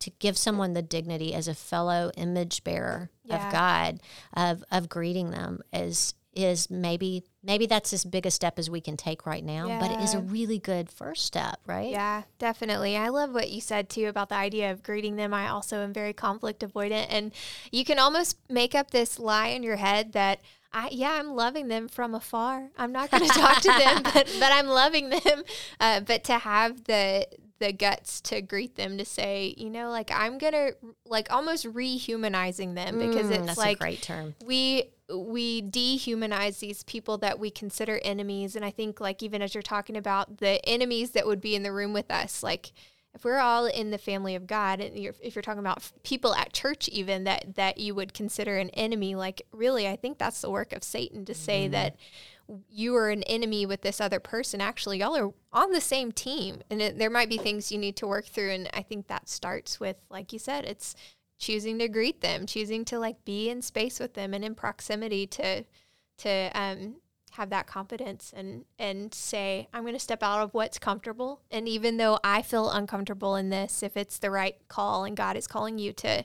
to 0.00 0.10
give 0.18 0.36
someone 0.36 0.72
the 0.72 0.82
dignity 0.82 1.32
as 1.32 1.46
a 1.46 1.54
fellow 1.54 2.10
image 2.16 2.64
bearer 2.64 3.08
Yeah. 3.24 3.46
of 3.46 3.52
God, 3.52 4.00
of 4.34 4.64
of 4.70 4.88
greeting 4.88 5.30
them 5.30 5.60
is 5.72 6.14
is 6.34 6.70
maybe 6.70 7.24
maybe 7.42 7.66
that's 7.66 7.92
as 7.92 8.04
big 8.04 8.24
a 8.26 8.30
step 8.30 8.58
as 8.58 8.70
we 8.70 8.80
can 8.80 8.96
take 8.96 9.26
right 9.26 9.44
now, 9.44 9.76
but 9.80 9.90
it 9.90 10.00
is 10.00 10.14
a 10.14 10.20
really 10.20 10.58
good 10.58 10.90
first 10.90 11.26
step, 11.26 11.58
right? 11.66 11.90
Yeah, 11.90 12.22
definitely. 12.38 12.96
I 12.96 13.08
love 13.08 13.32
what 13.34 13.50
you 13.50 13.60
said 13.60 13.88
too 13.90 14.06
about 14.06 14.28
the 14.30 14.36
idea 14.36 14.70
of 14.70 14.82
greeting 14.82 15.16
them. 15.16 15.34
I 15.34 15.48
also 15.48 15.82
am 15.82 15.92
very 15.92 16.12
conflict 16.12 16.60
avoidant, 16.60 17.06
and 17.10 17.32
you 17.70 17.84
can 17.84 17.98
almost 17.98 18.38
make 18.48 18.74
up 18.74 18.90
this 18.90 19.18
lie 19.18 19.48
in 19.48 19.62
your 19.62 19.76
head 19.76 20.12
that. 20.12 20.40
I, 20.74 20.88
yeah, 20.90 21.10
I'm 21.20 21.32
loving 21.36 21.68
them 21.68 21.86
from 21.86 22.14
afar. 22.14 22.70
I'm 22.78 22.92
not 22.92 23.10
going 23.10 23.24
to 23.28 23.28
talk 23.28 23.60
to 23.60 23.68
them, 23.68 24.02
but, 24.04 24.26
but 24.40 24.52
I'm 24.52 24.68
loving 24.68 25.10
them. 25.10 25.42
Uh, 25.78 26.00
but 26.00 26.24
to 26.24 26.38
have 26.38 26.84
the 26.84 27.26
the 27.58 27.74
guts 27.74 28.22
to 28.22 28.40
greet 28.40 28.76
them, 28.76 28.96
to 28.96 29.04
say, 29.04 29.54
you 29.58 29.68
know, 29.68 29.90
like 29.90 30.10
I'm 30.10 30.38
gonna 30.38 30.70
like 31.04 31.30
almost 31.30 31.66
rehumanizing 31.66 32.74
them 32.74 32.98
because 32.98 33.26
Mm, 33.28 33.32
it's 33.36 33.46
that's 33.48 33.58
like 33.58 33.76
a 33.76 33.80
great 33.80 34.00
term. 34.02 34.34
we 34.46 34.84
we 35.14 35.62
dehumanize 35.62 36.58
these 36.58 36.82
people 36.84 37.18
that 37.18 37.38
we 37.38 37.50
consider 37.50 38.00
enemies. 38.02 38.56
And 38.56 38.64
i 38.64 38.70
think 38.70 39.00
like 39.00 39.22
even 39.22 39.42
as 39.42 39.54
you're 39.54 39.62
talking 39.62 39.96
about 39.96 40.38
the 40.38 40.64
enemies 40.68 41.12
that 41.12 41.26
would 41.26 41.40
be 41.40 41.54
in 41.54 41.62
the 41.62 41.72
room 41.72 41.92
with 41.92 42.10
us 42.10 42.42
like 42.42 42.72
if 43.14 43.24
we're 43.24 43.38
all 43.38 43.66
in 43.66 43.90
the 43.90 43.98
family 43.98 44.34
of 44.34 44.46
god 44.46 44.80
and 44.80 44.98
you're, 44.98 45.14
if 45.20 45.34
you're 45.34 45.42
talking 45.42 45.58
about 45.58 45.90
people 46.02 46.34
at 46.34 46.52
church 46.52 46.88
even 46.88 47.24
that 47.24 47.54
that 47.56 47.78
you 47.78 47.94
would 47.94 48.14
consider 48.14 48.56
an 48.58 48.70
enemy 48.70 49.14
like 49.14 49.42
really 49.52 49.86
i 49.86 49.96
think 49.96 50.18
that's 50.18 50.40
the 50.40 50.50
work 50.50 50.72
of 50.72 50.82
satan 50.82 51.24
to 51.24 51.34
say 51.34 51.64
mm-hmm. 51.64 51.72
that 51.72 51.96
you 52.68 52.94
are 52.96 53.10
an 53.10 53.22
enemy 53.24 53.66
with 53.66 53.82
this 53.82 54.00
other 54.00 54.20
person. 54.20 54.60
Actually 54.60 54.98
y'all 54.98 55.16
are 55.16 55.32
on 55.52 55.72
the 55.72 55.80
same 55.80 56.12
team. 56.12 56.62
And 56.70 56.80
it, 56.82 56.98
there 56.98 57.10
might 57.10 57.28
be 57.28 57.38
things 57.38 57.70
you 57.70 57.78
need 57.78 57.96
to 57.96 58.06
work 58.06 58.26
through. 58.26 58.50
And 58.50 58.70
i 58.74 58.82
think 58.82 59.08
that 59.08 59.28
starts 59.28 59.80
with 59.80 59.96
like 60.10 60.32
you 60.32 60.38
said 60.38 60.64
it's 60.64 60.94
choosing 61.42 61.78
to 61.78 61.88
greet 61.88 62.20
them 62.20 62.46
choosing 62.46 62.84
to 62.84 62.98
like 62.98 63.24
be 63.24 63.50
in 63.50 63.60
space 63.60 63.98
with 63.98 64.14
them 64.14 64.32
and 64.32 64.44
in 64.44 64.54
proximity 64.54 65.26
to 65.26 65.64
to 66.16 66.50
um 66.54 66.96
have 67.32 67.50
that 67.50 67.66
confidence 67.66 68.32
and 68.36 68.64
and 68.78 69.12
say 69.12 69.66
i'm 69.72 69.82
going 69.82 69.94
to 69.94 69.98
step 69.98 70.22
out 70.22 70.40
of 70.40 70.54
what's 70.54 70.78
comfortable 70.78 71.40
and 71.50 71.68
even 71.68 71.96
though 71.96 72.18
i 72.22 72.42
feel 72.42 72.70
uncomfortable 72.70 73.36
in 73.36 73.50
this 73.50 73.82
if 73.82 73.96
it's 73.96 74.18
the 74.18 74.30
right 74.30 74.56
call 74.68 75.04
and 75.04 75.16
god 75.16 75.36
is 75.36 75.46
calling 75.46 75.78
you 75.78 75.92
to 75.92 76.24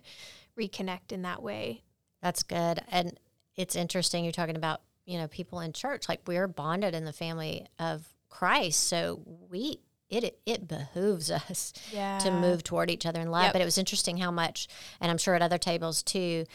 reconnect 0.57 1.11
in 1.11 1.21
that 1.21 1.41
way 1.41 1.81
That's 2.21 2.43
good. 2.43 2.81
And 2.91 3.19
it's 3.55 3.75
interesting 3.75 4.23
you're 4.23 4.31
talking 4.31 4.55
about, 4.55 4.81
you 5.05 5.17
know, 5.17 5.27
people 5.27 5.59
in 5.59 5.73
church. 5.73 6.09
Like 6.09 6.21
we're 6.27 6.47
bonded 6.47 6.95
in 6.95 7.05
the 7.05 7.13
family 7.13 7.67
of 7.79 8.05
Christ. 8.29 8.83
So 8.85 9.21
we 9.49 9.79
it 10.09 10.39
it 10.45 10.67
behooves 10.67 11.29
us 11.49 11.73
yeah 11.91 12.19
to 12.19 12.31
move 12.31 12.63
toward 12.63 12.89
each 12.89 13.05
other 13.05 13.21
in 13.21 13.31
love. 13.31 13.45
Yep. 13.45 13.53
But 13.53 13.61
it 13.61 13.65
was 13.65 13.77
interesting 13.77 14.17
how 14.17 14.31
much 14.31 14.67
and 15.01 15.11
I'm 15.11 15.17
sure 15.17 15.35
at 15.35 15.41
other 15.41 15.57
tables 15.57 16.03
too, 16.03 16.45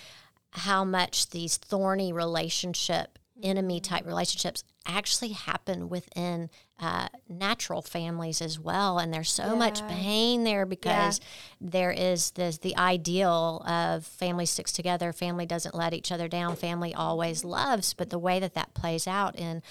how 0.51 0.85
much 0.85 1.31
these 1.31 1.57
thorny 1.57 2.13
relationship, 2.13 3.19
enemy 3.43 3.81
type 3.81 4.07
relationships 4.07 4.65
actually 4.87 5.31
happen 5.31 5.89
within 5.89 6.51
uh, 6.81 7.09
natural 7.29 7.81
families 7.81 8.43
as 8.43 8.59
well. 8.59 8.99
And 8.99 9.15
there's 9.15 9.31
so 9.31 9.55
much 9.55 9.87
pain 9.87 10.43
there 10.43 10.67
because 10.67 11.21
there 11.61 11.93
is 11.93 12.33
this 12.33 12.59
the 12.59 12.77
ideal 12.77 13.65
of 13.67 14.05
family 14.05 14.47
sticks 14.47 14.73
together, 14.73 15.13
family 15.13 15.47
doesn't 15.47 15.75
let 15.75 15.95
each 15.95 16.11
other 16.11 16.29
down, 16.29 16.57
family 16.57 16.93
always 16.95 17.45
loves. 17.45 17.95
But 17.95 18.11
the 18.11 18.19
way 18.19 18.41
that 18.41 18.55
that 18.55 18.75
plays 18.75 19.07
out 19.07 19.37
in 19.37 19.63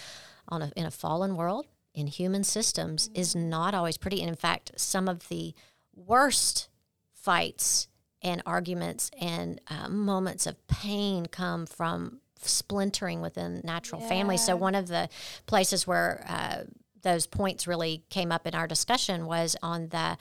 on 0.48 0.62
a, 0.62 0.72
in 0.76 0.86
a 0.86 0.92
fallen 0.92 1.36
world 1.36 1.66
in 1.94 2.08
human 2.08 2.44
systems 2.44 3.10
is 3.14 3.36
not 3.36 3.74
always 3.74 3.98
pretty. 3.98 4.22
And 4.22 4.30
in 4.30 4.36
fact, 4.36 4.72
some 4.78 5.08
of 5.08 5.28
the 5.30 5.54
worst 5.96 6.70
fights 7.14 7.88
and 8.22 8.42
arguments 8.46 9.12
and 9.20 9.60
uh, 9.68 9.90
moments 9.90 10.46
of 10.46 10.68
pain 10.68 11.26
come 11.26 11.66
from 11.66 12.20
splintering 12.42 13.22
within 13.22 13.62
natural 13.64 14.02
yeah. 14.02 14.10
families. 14.10 14.46
So 14.46 14.56
one 14.56 14.76
of 14.76 14.88
the 14.88 15.10
places 15.46 15.86
where 15.86 16.26
uh, 16.28 16.64
those 17.02 17.28
points 17.28 17.68
really 17.68 18.04
came 18.10 18.32
up 18.32 18.48
in 18.48 18.56
our 18.56 18.68
discussion 18.68 19.26
was 19.26 19.56
on 19.62 19.90
the 19.90 20.18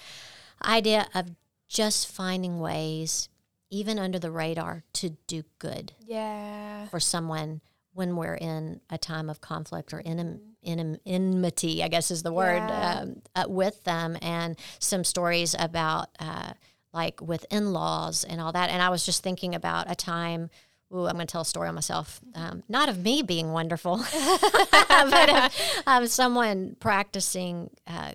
idea 0.64 1.06
of 1.14 1.30
just 1.68 2.08
finding 2.10 2.58
ways, 2.58 3.28
even 3.70 3.98
under 3.98 4.18
the 4.18 4.30
radar, 4.30 4.82
to 4.94 5.10
do 5.26 5.44
good. 5.58 5.92
Yeah. 6.04 6.86
For 6.88 7.00
someone 7.00 7.60
when 7.92 8.16
we're 8.16 8.35
in 8.35 8.80
a 8.90 8.99
time 8.99 9.28
of 9.28 9.40
conflict 9.40 9.92
or 9.92 10.00
in, 10.00 10.40
in, 10.62 10.99
enmity, 11.04 11.82
I 11.82 11.88
guess 11.88 12.11
is 12.11 12.23
the 12.23 12.32
word, 12.32 12.56
yeah. 12.56 13.00
um, 13.00 13.23
uh, 13.35 13.44
with 13.49 13.82
them, 13.85 14.16
and 14.23 14.56
some 14.78 15.04
stories 15.04 15.56
about 15.59 16.09
uh, 16.18 16.52
like 16.92 17.20
with 17.20 17.44
in 17.50 17.73
laws 17.73 18.25
and 18.25 18.40
all 18.40 18.52
that. 18.52 18.70
And 18.70 18.82
I 18.82 18.88
was 18.88 19.04
just 19.04 19.23
thinking 19.23 19.54
about 19.54 19.90
a 19.90 19.94
time. 19.94 20.50
Ooh, 20.92 21.06
I'm 21.06 21.14
going 21.14 21.26
to 21.26 21.30
tell 21.30 21.42
a 21.42 21.44
story 21.44 21.68
on 21.68 21.75
myself. 21.76 22.20
Um, 22.35 22.64
not 22.68 22.88
of 22.88 22.99
me 22.99 23.23
being 23.23 23.52
wonderful, 23.52 23.99
but 24.73 25.30
of, 25.30 25.82
of, 25.87 26.09
someone 26.09 26.76
practicing 26.80 27.70
uh, 27.87 28.12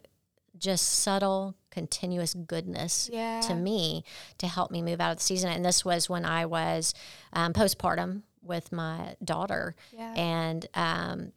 just 0.58 0.86
subtle, 0.86 1.56
continuous 1.70 2.34
goodness 2.34 3.10
yeah. 3.12 3.40
to 3.42 3.56
me 3.56 4.04
to 4.40 4.48
help 4.48 4.72
me 4.72 4.82
move 4.82 5.00
out 5.00 5.12
of 5.12 5.18
the 5.18 5.24
season. 5.24 5.52
And 5.52 5.64
this 5.64 5.86
was 5.86 6.10
when 6.10 6.26
I 6.26 6.46
was 6.46 6.94
um, 7.32 7.54
postpartum 7.54 8.24
with 8.46 8.72
my 8.72 9.16
daughter. 9.24 9.76
Yeah. 9.92 10.14
And 10.16 10.66
um, 10.74 11.32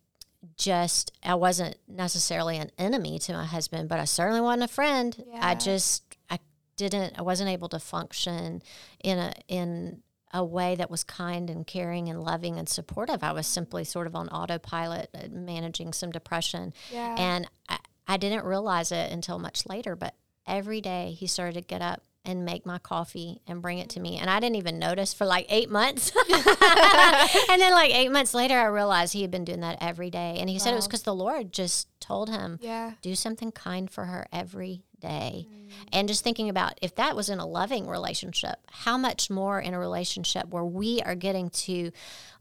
just, 0.56 1.12
I 1.22 1.34
wasn't 1.34 1.76
necessarily 1.88 2.58
an 2.58 2.70
enemy 2.78 3.18
to 3.20 3.32
my 3.32 3.44
husband, 3.44 3.88
but 3.88 3.98
I 3.98 4.04
certainly 4.04 4.40
wasn't 4.40 4.64
a 4.64 4.68
friend. 4.68 5.24
Yeah. 5.26 5.38
I 5.40 5.54
just, 5.54 6.16
I 6.30 6.38
didn't, 6.76 7.18
I 7.18 7.22
wasn't 7.22 7.50
able 7.50 7.68
to 7.70 7.78
function 7.78 8.62
in 9.02 9.18
a, 9.18 9.32
in, 9.48 10.02
a 10.34 10.44
way 10.44 10.74
that 10.74 10.90
was 10.90 11.04
kind 11.04 11.48
and 11.48 11.66
caring 11.66 12.10
and 12.10 12.22
loving 12.22 12.58
and 12.58 12.68
supportive. 12.68 13.22
I 13.22 13.32
was 13.32 13.46
simply 13.46 13.84
sort 13.84 14.06
of 14.06 14.14
on 14.14 14.28
autopilot, 14.28 15.08
uh, 15.14 15.28
managing 15.30 15.94
some 15.94 16.10
depression. 16.10 16.74
Yeah. 16.92 17.14
And 17.18 17.48
I, 17.68 17.78
I 18.06 18.16
didn't 18.18 18.44
realize 18.44 18.92
it 18.92 19.10
until 19.10 19.38
much 19.38 19.66
later, 19.66 19.96
but 19.96 20.14
every 20.46 20.82
day 20.82 21.16
he 21.18 21.26
started 21.26 21.54
to 21.54 21.60
get 21.62 21.80
up 21.80 22.02
and 22.24 22.44
make 22.44 22.66
my 22.66 22.78
coffee 22.78 23.40
and 23.46 23.62
bring 23.62 23.78
it 23.78 23.88
to 23.90 24.00
me. 24.00 24.18
And 24.18 24.28
I 24.28 24.40
didn't 24.40 24.56
even 24.56 24.78
notice 24.78 25.14
for 25.14 25.24
like 25.24 25.46
eight 25.48 25.70
months. 25.70 26.12
and 26.30 27.60
then, 27.60 27.72
like 27.72 27.94
eight 27.94 28.10
months 28.10 28.34
later, 28.34 28.58
I 28.58 28.66
realized 28.66 29.12
he 29.12 29.22
had 29.22 29.30
been 29.30 29.44
doing 29.44 29.60
that 29.60 29.78
every 29.80 30.10
day. 30.10 30.36
And 30.38 30.48
he 30.48 30.56
wow. 30.56 30.60
said 30.60 30.72
it 30.72 30.76
was 30.76 30.86
because 30.86 31.02
the 31.02 31.14
Lord 31.14 31.52
just 31.52 31.88
told 32.00 32.28
him, 32.28 32.58
yeah. 32.60 32.92
do 33.02 33.14
something 33.14 33.52
kind 33.52 33.90
for 33.90 34.04
her 34.04 34.26
every 34.32 34.82
day. 35.00 35.46
Mm. 35.48 35.70
And 35.92 36.08
just 36.08 36.24
thinking 36.24 36.48
about 36.48 36.78
if 36.82 36.94
that 36.96 37.14
was 37.14 37.28
in 37.28 37.38
a 37.38 37.46
loving 37.46 37.86
relationship, 37.86 38.56
how 38.70 38.96
much 38.96 39.30
more 39.30 39.60
in 39.60 39.74
a 39.74 39.78
relationship 39.78 40.48
where 40.48 40.64
we 40.64 41.00
are 41.02 41.14
getting 41.14 41.50
to 41.50 41.90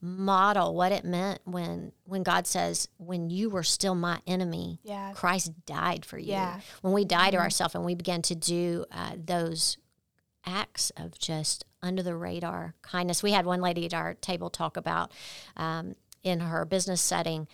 model 0.02 0.76
what 0.76 0.92
it 0.92 1.04
meant 1.04 1.40
when 1.46 1.92
when 2.06 2.24
God 2.24 2.48
says, 2.48 2.88
"When 2.98 3.30
you 3.30 3.50
were 3.50 3.64
still 3.64 3.96
my 3.96 4.20
enemy, 4.26 4.80
yeah. 4.84 5.12
Christ 5.14 5.66
died 5.66 6.06
for 6.06 6.18
you." 6.18 6.32
Yeah. 6.32 6.60
When 6.82 6.94
we 6.94 7.06
die 7.06 7.28
mm-hmm. 7.28 7.38
to 7.38 7.42
ourselves 7.42 7.76
and 7.76 7.84
we 7.84 7.96
begin 7.96 8.22
to 8.24 8.36
do 8.36 8.86
uh, 8.92 9.14
those 9.18 9.78
acts 10.46 10.92
of 10.96 11.20
just 11.20 11.66
under 11.82 12.02
the 12.02 12.16
radar 12.16 12.74
kindness. 12.82 13.22
We 13.22 13.32
had 13.32 13.46
one 13.46 13.62
lady 13.62 13.86
at 13.86 13.94
our 13.94 14.14
table 14.16 14.50
talk 14.50 14.78
about 14.78 15.12
um, 15.56 15.96
in 16.24 16.42
her 16.42 16.66
business 16.66 17.02
setting, 17.02 17.48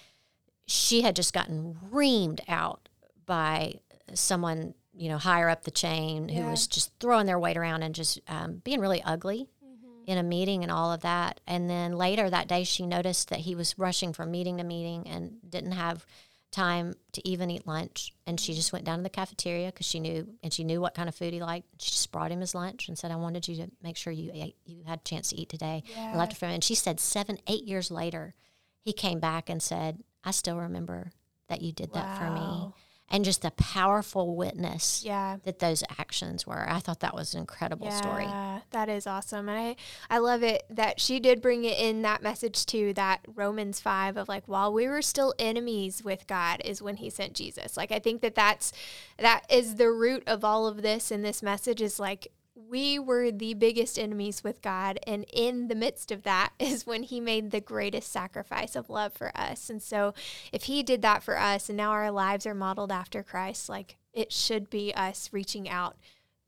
she 0.66 1.02
had 1.02 1.16
just 1.16 1.34
gotten 1.34 1.78
reamed 1.92 2.40
out 2.48 2.90
by 3.26 3.76
someone 4.14 4.74
you 4.96 5.10
know, 5.10 5.18
higher 5.18 5.50
up 5.50 5.64
the 5.64 5.72
chain 5.72 6.30
who 6.30 6.44
was 6.44 6.68
just 6.68 6.92
throwing 7.00 7.26
their 7.26 7.40
weight 7.40 7.58
around 7.58 7.84
and 7.84 7.96
just 7.96 8.20
um, 8.28 8.62
being 8.64 8.80
really 8.80 9.02
ugly 9.04 9.50
mm-hmm. 9.64 10.04
in 10.06 10.18
a 10.18 10.24
meeting 10.24 10.62
and 10.62 10.72
all 10.72 10.92
of 10.92 11.02
that. 11.02 11.42
And 11.48 11.70
then 11.70 11.94
later 11.94 12.30
that 12.30 12.48
day, 12.48 12.64
she 12.64 12.86
noticed 12.86 13.30
that 13.30 13.40
he 13.40 13.56
was 13.56 13.78
rushing 13.78 14.14
from 14.14 14.32
meeting 14.32 14.58
to 14.58 14.64
meeting 14.64 15.08
and 15.08 15.38
didn't 15.50 15.72
have 15.72 16.06
time 16.52 16.94
to 17.14 17.28
even 17.28 17.50
eat 17.50 17.66
lunch. 17.66 18.14
And 18.28 18.40
she 18.40 18.54
just 18.54 18.72
went 18.72 18.86
down 18.86 19.00
to 19.00 19.04
the 19.04 19.10
cafeteria 19.10 19.68
because 19.68 19.88
she 19.88 20.00
knew, 20.00 20.28
and 20.44 20.54
she 20.54 20.64
knew 20.64 20.80
what 20.80 20.94
kind 20.94 21.10
of 21.10 21.16
food 21.16 21.34
he 21.34 21.42
liked. 21.42 21.82
She 21.82 21.90
just 21.90 22.12
brought 22.12 22.32
him 22.32 22.42
his 22.42 22.54
lunch 22.54 22.88
and 22.88 22.98
said, 22.98 23.10
"I 23.10 23.16
wanted 23.16 23.48
you 23.48 23.56
to 23.56 23.72
make 23.82 23.98
sure 23.98 24.14
you 24.14 24.30
ate, 24.32 24.56
you 24.66 24.84
had 24.86 25.00
a 25.00 25.04
chance 25.04 25.30
to 25.30 25.36
eat 25.36 25.50
today." 25.50 25.82
Yeah. 25.88 26.10
And 26.10 26.18
left 26.20 26.34
it 26.34 26.38
for 26.38 26.46
him. 26.46 26.54
And 26.54 26.64
she 26.64 26.76
said, 26.76 27.00
seven, 27.00 27.40
eight 27.48 27.64
years 27.64 27.90
later, 27.90 28.36
he 28.80 28.94
came 28.94 29.20
back 29.20 29.50
and 29.50 29.64
said, 29.64 30.04
"I 30.24 30.30
still 30.30 30.58
remember 30.58 31.12
that 31.48 31.64
you 31.64 31.72
did 31.72 31.90
wow. 31.90 32.02
that 32.02 32.18
for 32.20 32.30
me." 32.30 32.74
And 33.14 33.24
just 33.24 33.46
a 33.46 33.52
powerful 33.52 34.36
witness 34.36 35.04
yeah. 35.06 35.38
that 35.44 35.60
those 35.60 35.84
actions 36.00 36.48
were. 36.48 36.68
I 36.68 36.80
thought 36.80 37.02
that 37.02 37.14
was 37.14 37.36
an 37.36 37.42
incredible 37.42 37.86
yeah, 37.86 38.02
story. 38.02 38.28
That 38.72 38.90
is 38.90 39.06
awesome. 39.06 39.48
And 39.48 39.60
I, 39.60 39.76
I 40.10 40.18
love 40.18 40.42
it 40.42 40.64
that 40.72 41.00
she 41.00 41.20
did 41.20 41.40
bring 41.40 41.64
it 41.64 41.78
in 41.78 42.02
that 42.02 42.24
message 42.24 42.66
too, 42.66 42.92
that 42.96 43.20
Romans 43.36 43.80
5 43.80 44.18
of 44.18 44.28
like, 44.28 44.48
while 44.48 44.74
we 44.74 44.88
were 44.88 45.04
still 45.04 45.36
enemies 45.38 46.04
with 46.04 46.26
God 46.26 46.64
is 46.66 46.82
when 46.82 46.96
he 46.96 47.12
sent 47.12 47.36
Jesus. 47.36 47.78
Like, 47.78 47.92
I 47.92 48.00
think 48.00 48.22
that 48.22 48.34
that's, 48.34 48.74
that 49.20 49.44
is 49.48 49.76
the 49.76 49.92
root 49.92 50.24
of 50.26 50.44
all 50.44 50.66
of 50.66 50.82
this. 50.82 51.12
And 51.12 51.24
this 51.24 51.44
message 51.44 51.84
is 51.84 52.00
like, 52.00 52.32
we 52.56 53.00
were 53.00 53.32
the 53.32 53.54
biggest 53.54 53.98
enemies 53.98 54.44
with 54.44 54.62
God. 54.62 55.00
And 55.08 55.26
in 55.34 55.68
the 55.68 55.76
midst 55.76 56.12
of 56.12 56.24
that 56.24 56.54
is 56.60 56.86
when 56.86 57.04
He 57.04 57.20
made 57.20 57.52
the 57.52 57.62
greatest 57.62 58.12
sacrifice 58.12 58.76
of 58.76 58.90
love 58.90 59.14
for 59.14 59.32
us. 59.36 59.70
And 59.70 59.82
so, 59.82 60.14
if 60.52 60.64
He 60.64 60.84
did 60.84 61.02
that 61.02 61.24
for 61.24 61.38
us 61.38 61.70
and 61.70 61.78
now 61.78 61.92
our 61.92 62.12
lives 62.12 62.46
are 62.46 62.56
modeled 62.56 62.92
after 62.92 63.24
Christ, 63.24 63.70
like 63.70 63.98
it 64.14 64.32
should 64.32 64.70
be 64.70 64.94
us 64.94 65.30
reaching 65.32 65.68
out, 65.68 65.98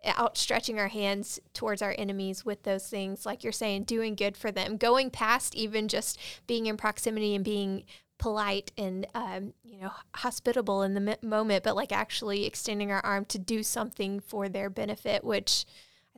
outstretching 0.05 0.79
our 0.79 0.89
hands 0.89 1.39
towards 1.53 1.81
our 1.81 1.95
enemies 1.97 2.45
with 2.45 2.63
those 2.63 2.87
things, 2.87 3.25
like 3.25 3.43
you're 3.43 3.51
saying, 3.51 3.83
doing 3.83 4.15
good 4.15 4.37
for 4.37 4.51
them, 4.51 4.77
going 4.77 5.09
past 5.09 5.55
even 5.55 5.87
just 5.87 6.19
being 6.45 6.67
in 6.67 6.77
proximity 6.77 7.33
and 7.33 7.43
being 7.43 7.83
polite 8.17 8.71
and 8.77 9.05
um, 9.13 9.53
you 9.63 9.77
know 9.77 9.91
hospitable 10.15 10.83
in 10.83 10.93
the 10.93 11.17
moment 11.21 11.65
but 11.65 11.75
like 11.75 11.91
actually 11.91 12.45
extending 12.45 12.89
our 12.89 13.01
arm 13.01 13.25
to 13.25 13.37
do 13.37 13.61
something 13.61 14.21
for 14.21 14.47
their 14.47 14.69
benefit 14.69 15.21
which 15.21 15.65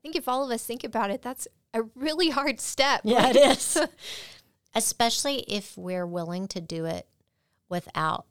think 0.07 0.15
if 0.15 0.29
all 0.29 0.45
of 0.45 0.51
us 0.51 0.63
think 0.63 0.85
about 0.85 1.11
it, 1.11 1.21
that's 1.21 1.47
a 1.73 1.81
really 1.93 2.29
hard 2.29 2.61
step. 2.61 3.01
Yeah, 3.03 3.29
it 3.29 3.35
is. 3.35 3.77
Especially 4.75 5.39
if 5.47 5.77
we're 5.77 6.05
willing 6.05 6.47
to 6.49 6.61
do 6.61 6.85
it 6.85 7.07
without 7.67 8.25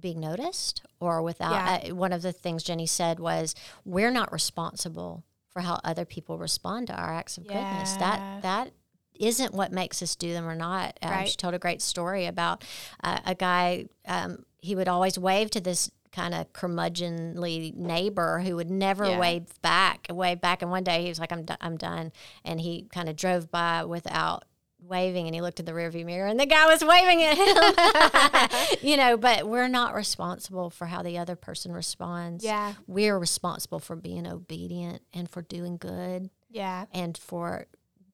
being 0.00 0.18
noticed 0.18 0.82
or 0.98 1.22
without 1.22 1.52
yeah. 1.84 1.90
uh, 1.90 1.94
one 1.94 2.12
of 2.12 2.22
the 2.22 2.32
things 2.32 2.64
Jenny 2.64 2.86
said 2.86 3.20
was 3.20 3.54
we're 3.84 4.10
not 4.10 4.32
responsible 4.32 5.22
for 5.48 5.60
how 5.60 5.78
other 5.84 6.04
people 6.04 6.38
respond 6.38 6.88
to 6.88 6.94
our 6.94 7.12
acts 7.12 7.38
of 7.38 7.44
yeah. 7.44 7.52
goodness. 7.52 7.94
That 7.96 8.42
that 8.42 8.72
isn't 9.14 9.54
what 9.54 9.70
makes 9.70 10.02
us 10.02 10.16
do 10.16 10.32
them 10.32 10.48
or 10.48 10.56
not. 10.56 10.98
Um, 11.02 11.10
right. 11.10 11.28
She 11.28 11.36
told 11.36 11.54
a 11.54 11.58
great 11.58 11.82
story 11.82 12.26
about 12.26 12.64
uh, 13.04 13.20
a 13.26 13.34
guy. 13.36 13.86
Um, 14.08 14.44
he 14.58 14.74
would 14.74 14.88
always 14.88 15.18
wave 15.18 15.50
to 15.50 15.60
this 15.60 15.90
kind 16.12 16.34
of 16.34 16.52
curmudgeonly 16.52 17.74
neighbor 17.74 18.40
who 18.40 18.56
would 18.56 18.70
never 18.70 19.06
yeah. 19.06 19.18
wave 19.18 19.46
back, 19.62 20.06
wave 20.10 20.40
back. 20.40 20.62
And 20.62 20.70
one 20.70 20.84
day 20.84 21.02
he 21.02 21.08
was 21.08 21.18
like, 21.18 21.32
"I'm 21.32 21.44
do- 21.44 21.54
I'm 21.60 21.76
done," 21.76 22.12
and 22.44 22.60
he 22.60 22.88
kind 22.92 23.08
of 23.08 23.16
drove 23.16 23.50
by 23.50 23.84
without 23.84 24.44
waving, 24.82 25.26
and 25.26 25.34
he 25.34 25.40
looked 25.40 25.60
in 25.60 25.66
the 25.66 25.72
rearview 25.72 26.04
mirror, 26.04 26.26
and 26.26 26.40
the 26.40 26.46
guy 26.46 26.66
was 26.66 26.84
waving 26.84 27.22
at 27.22 27.36
him. 27.36 28.78
you 28.82 28.96
know, 28.96 29.16
but 29.16 29.46
we're 29.46 29.68
not 29.68 29.94
responsible 29.94 30.70
for 30.70 30.86
how 30.86 31.02
the 31.02 31.18
other 31.18 31.36
person 31.36 31.72
responds. 31.72 32.44
Yeah, 32.44 32.74
we're 32.86 33.18
responsible 33.18 33.78
for 33.78 33.96
being 33.96 34.26
obedient 34.26 35.02
and 35.12 35.28
for 35.28 35.42
doing 35.42 35.76
good. 35.76 36.30
Yeah, 36.50 36.86
and 36.92 37.16
for 37.16 37.66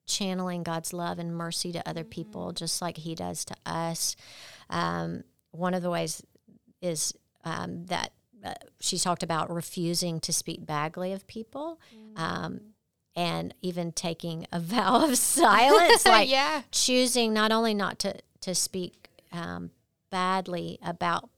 channeling 0.06 0.62
God's 0.62 0.92
love 0.92 1.18
and 1.18 1.34
mercy 1.34 1.72
to 1.72 1.88
other 1.88 2.02
mm-hmm. 2.02 2.10
people, 2.10 2.52
just 2.52 2.82
like 2.82 2.96
He 2.96 3.14
does 3.14 3.44
to 3.46 3.56
us. 3.64 4.16
Um, 4.68 5.24
one 5.50 5.74
of 5.74 5.82
the 5.82 5.90
ways 5.90 6.22
is 6.82 7.14
um, 7.46 7.84
that 7.86 8.12
uh, 8.44 8.54
she 8.80 8.98
talked 8.98 9.22
about 9.22 9.50
refusing 9.50 10.20
to 10.20 10.32
speak 10.32 10.66
badly 10.66 11.12
of 11.12 11.26
people. 11.26 11.80
Mm. 11.94 12.20
Um, 12.20 12.60
and 13.14 13.54
even 13.62 13.92
taking 13.92 14.46
a 14.52 14.60
vow 14.60 15.08
of 15.08 15.16
silence, 15.16 16.04
like 16.06 16.28
yeah. 16.28 16.62
choosing 16.70 17.32
not 17.32 17.50
only 17.52 17.72
not 17.72 17.98
to 18.00 18.16
to 18.42 18.54
speak 18.54 19.08
um, 19.32 19.70
badly 20.10 20.78
about 20.82 21.30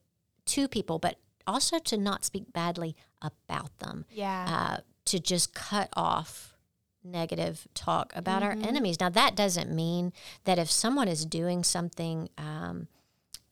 two 0.45 0.67
people, 0.67 0.99
but 0.99 1.19
also 1.47 1.79
to 1.79 1.97
not 1.97 2.25
speak 2.25 2.53
badly 2.53 2.97
about 3.23 3.79
them. 3.79 4.07
Yeah, 4.11 4.47
uh, 4.49 4.81
to 5.05 5.21
just 5.21 5.55
cut 5.55 5.89
off 5.93 6.57
negative 7.05 7.69
talk 7.75 8.13
about 8.17 8.43
mm-hmm. 8.43 8.61
our 8.61 8.69
enemies. 8.69 8.99
Now 8.99 9.11
that 9.11 9.37
doesn't 9.37 9.71
mean 9.71 10.13
that 10.45 10.59
if 10.59 10.71
someone 10.71 11.07
is 11.07 11.25
doing 11.25 11.63
something 11.63 12.29
um, 12.37 12.89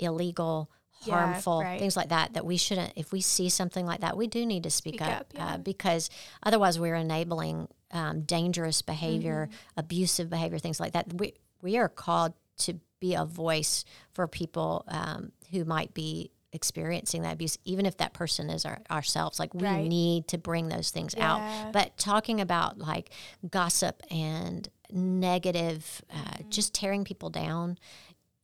illegal 0.00 0.70
harmful 1.10 1.60
yeah, 1.62 1.68
right. 1.68 1.80
things 1.80 1.96
like 1.96 2.08
that 2.08 2.34
that 2.34 2.44
we 2.44 2.56
shouldn't 2.56 2.92
if 2.96 3.12
we 3.12 3.20
see 3.20 3.48
something 3.48 3.86
like 3.86 4.00
that 4.00 4.16
we 4.16 4.26
do 4.26 4.44
need 4.46 4.62
to 4.62 4.70
speak, 4.70 4.96
speak 4.96 5.02
up, 5.02 5.20
up 5.20 5.26
uh, 5.34 5.38
yeah. 5.38 5.54
uh, 5.54 5.56
because 5.58 6.10
otherwise 6.42 6.78
we're 6.78 6.94
enabling 6.94 7.68
um, 7.92 8.22
dangerous 8.22 8.82
behavior 8.82 9.48
mm-hmm. 9.50 9.80
abusive 9.80 10.28
behavior 10.30 10.58
things 10.58 10.80
like 10.80 10.92
that 10.92 11.12
we, 11.14 11.34
we 11.62 11.76
are 11.76 11.88
called 11.88 12.32
to 12.58 12.78
be 13.00 13.14
a 13.14 13.24
voice 13.24 13.84
for 14.12 14.26
people 14.26 14.84
um, 14.88 15.32
who 15.50 15.64
might 15.64 15.92
be 15.94 16.30
experiencing 16.52 17.22
that 17.22 17.34
abuse, 17.34 17.58
even 17.64 17.86
if 17.86 17.98
that 17.98 18.14
person 18.14 18.50
is 18.50 18.64
our, 18.64 18.78
ourselves. 18.90 19.38
Like 19.38 19.52
we 19.54 19.62
Right. 19.62 19.86
need 19.86 20.28
to 20.28 20.38
bring 20.38 20.68
those 20.68 20.90
things 20.90 21.14
Yeah. 21.16 21.34
out. 21.66 21.72
But 21.72 21.96
talking 21.98 22.40
about 22.40 22.78
like 22.78 23.10
gossip 23.48 24.02
and 24.10 24.68
negative, 24.90 26.02
uh, 26.10 26.14
Mm-hmm. 26.16 26.48
just 26.50 26.74
tearing 26.74 27.04
people 27.04 27.30
down, 27.30 27.78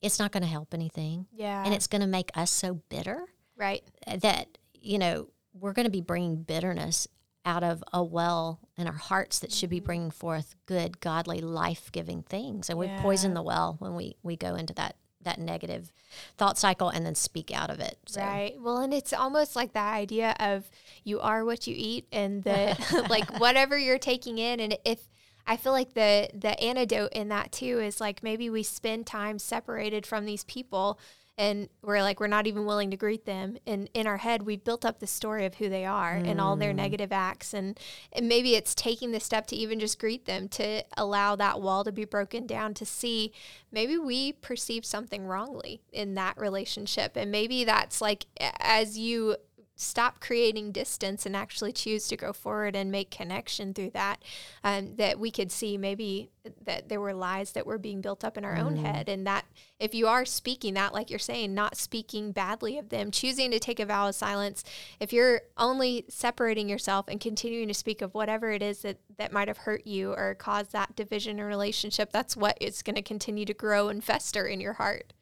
it's 0.02 0.18
not 0.18 0.32
going 0.32 0.42
to 0.42 0.48
help 0.48 0.74
anything. 0.74 1.26
Yeah. 1.32 1.64
And 1.64 1.72
it's 1.72 1.86
going 1.86 2.02
to 2.02 2.08
make 2.08 2.30
us 2.34 2.50
so 2.50 2.80
bitter 2.88 3.24
right. 3.56 3.82
that, 4.06 4.58
you 4.74 4.98
know, 4.98 5.28
we're 5.54 5.72
going 5.72 5.84
to 5.84 5.90
be 5.90 6.00
bringing 6.00 6.42
bitterness 6.42 7.06
out 7.44 7.62
of 7.64 7.82
a 7.92 8.02
well 8.02 8.60
in 8.76 8.86
our 8.86 8.92
hearts 8.92 9.38
that 9.40 9.52
should 9.52 9.70
be 9.70 9.76
Mm-hmm. 9.76 9.86
bringing 9.86 10.10
forth 10.10 10.54
good, 10.66 11.00
godly, 11.00 11.40
life 11.40 11.90
giving 11.92 12.22
things. 12.22 12.68
And 12.68 12.78
we 12.78 12.88
poison 12.98 13.34
the 13.34 13.42
well 13.42 13.76
when 13.78 13.94
we, 13.94 14.16
we 14.22 14.36
go 14.36 14.54
into 14.54 14.74
that, 14.74 14.96
that 15.22 15.38
negative 15.38 15.92
thought 16.36 16.58
cycle 16.58 16.88
and 16.88 17.06
then 17.06 17.14
speak 17.14 17.52
out 17.52 17.70
of 17.70 17.80
it. 17.80 17.98
So. 18.06 18.20
Right. 18.20 18.54
Well, 18.60 18.78
and 18.78 18.92
it's 18.92 19.12
almost 19.12 19.54
like 19.56 19.72
that 19.72 19.94
idea 19.94 20.34
of 20.40 20.68
you 21.04 21.20
are 21.20 21.44
what 21.44 21.66
you 21.66 21.74
eat, 21.76 22.06
and 22.12 22.42
the 22.42 23.06
like 23.10 23.38
whatever 23.40 23.78
you're 23.78 23.98
taking 23.98 24.38
in, 24.38 24.58
and 24.60 24.76
if 24.84 25.08
I 25.46 25.56
feel 25.56 25.72
like 25.72 25.94
the 25.94 26.28
the 26.34 26.58
antidote 26.60 27.12
in 27.12 27.28
that 27.28 27.52
too 27.52 27.80
is 27.80 28.00
like 28.00 28.22
maybe 28.22 28.48
we 28.50 28.62
spend 28.62 29.06
time 29.06 29.38
separated 29.38 30.06
from 30.06 30.24
these 30.24 30.44
people. 30.44 30.98
And 31.38 31.70
we're 31.80 32.02
like, 32.02 32.20
we're 32.20 32.26
not 32.26 32.46
even 32.46 32.66
willing 32.66 32.90
to 32.90 32.96
greet 32.96 33.24
them. 33.24 33.56
And 33.66 33.88
in 33.94 34.06
our 34.06 34.18
head, 34.18 34.42
we've 34.42 34.62
built 34.62 34.84
up 34.84 35.00
the 35.00 35.06
story 35.06 35.46
of 35.46 35.54
who 35.54 35.70
they 35.70 35.86
are 35.86 36.12
and 36.12 36.38
all 36.38 36.56
their 36.56 36.74
mm. 36.74 36.76
negative 36.76 37.10
acts. 37.10 37.54
And, 37.54 37.80
and 38.12 38.28
maybe 38.28 38.54
it's 38.54 38.74
taking 38.74 39.12
the 39.12 39.18
step 39.18 39.46
to 39.46 39.56
even 39.56 39.80
just 39.80 39.98
greet 39.98 40.26
them, 40.26 40.46
to 40.50 40.84
allow 40.94 41.34
that 41.36 41.62
wall 41.62 41.84
to 41.84 41.90
be 41.90 42.04
broken 42.04 42.46
down, 42.46 42.74
to 42.74 42.84
see 42.84 43.32
maybe 43.72 43.96
we 43.96 44.34
perceive 44.34 44.84
something 44.84 45.26
wrongly 45.26 45.80
in 45.90 46.14
that 46.16 46.36
relationship. 46.36 47.16
And 47.16 47.32
maybe 47.32 47.64
that's 47.64 48.02
like 48.02 48.26
as 48.60 48.98
you 48.98 49.36
stop 49.74 50.20
creating 50.20 50.70
distance 50.70 51.24
and 51.26 51.34
actually 51.34 51.72
choose 51.72 52.06
to 52.08 52.16
go 52.16 52.32
forward 52.32 52.76
and 52.76 52.90
make 52.90 53.10
connection 53.10 53.72
through 53.72 53.90
that, 53.90 54.22
um, 54.62 54.96
that 54.96 55.18
we 55.18 55.30
could 55.30 55.50
see 55.50 55.78
maybe 55.78 56.30
that 56.64 56.88
there 56.88 57.00
were 57.00 57.14
lies 57.14 57.52
that 57.52 57.66
were 57.66 57.78
being 57.78 58.00
built 58.00 58.24
up 58.24 58.36
in 58.36 58.44
our 58.44 58.56
own 58.56 58.76
head. 58.76 59.08
And 59.08 59.26
that 59.26 59.44
if 59.78 59.94
you 59.94 60.06
are 60.06 60.24
speaking 60.24 60.74
that, 60.74 60.92
like 60.92 61.08
you're 61.08 61.18
saying, 61.18 61.54
not 61.54 61.76
speaking 61.76 62.32
badly 62.32 62.78
of 62.78 62.90
them, 62.90 63.10
choosing 63.10 63.50
to 63.50 63.58
take 63.58 63.80
a 63.80 63.86
vow 63.86 64.08
of 64.08 64.14
silence, 64.14 64.62
if 65.00 65.12
you're 65.12 65.42
only 65.56 66.04
separating 66.08 66.68
yourself 66.68 67.06
and 67.08 67.20
continuing 67.20 67.68
to 67.68 67.74
speak 67.74 68.02
of 68.02 68.14
whatever 68.14 68.50
it 68.50 68.62
is 68.62 68.82
that, 68.82 68.98
that 69.16 69.32
might 69.32 69.48
have 69.48 69.58
hurt 69.58 69.86
you 69.86 70.12
or 70.12 70.34
caused 70.34 70.72
that 70.72 70.96
division 70.96 71.38
in 71.38 71.44
relationship, 71.44 72.12
that's 72.12 72.36
what 72.36 72.58
is 72.60 72.82
going 72.82 72.96
to 72.96 73.02
continue 73.02 73.44
to 73.44 73.54
grow 73.54 73.88
and 73.88 74.04
fester 74.04 74.46
in 74.46 74.60
your 74.60 74.74
heart. 74.74 75.12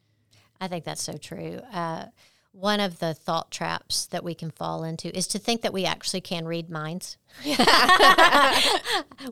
I 0.59 0.67
think 0.67 0.83
that's 0.83 1.01
so 1.01 1.17
true. 1.17 1.61
Uh, 1.73 2.05
one 2.53 2.79
of 2.81 2.99
the 2.99 3.13
thought 3.13 3.49
traps 3.49 4.05
that 4.07 4.23
we 4.23 4.35
can 4.35 4.51
fall 4.51 4.83
into 4.83 5.15
is 5.17 5.25
to 5.27 5.39
think 5.39 5.61
that 5.61 5.71
we 5.73 5.85
actually 5.85 6.21
can 6.21 6.45
read 6.45 6.69
minds. 6.69 7.17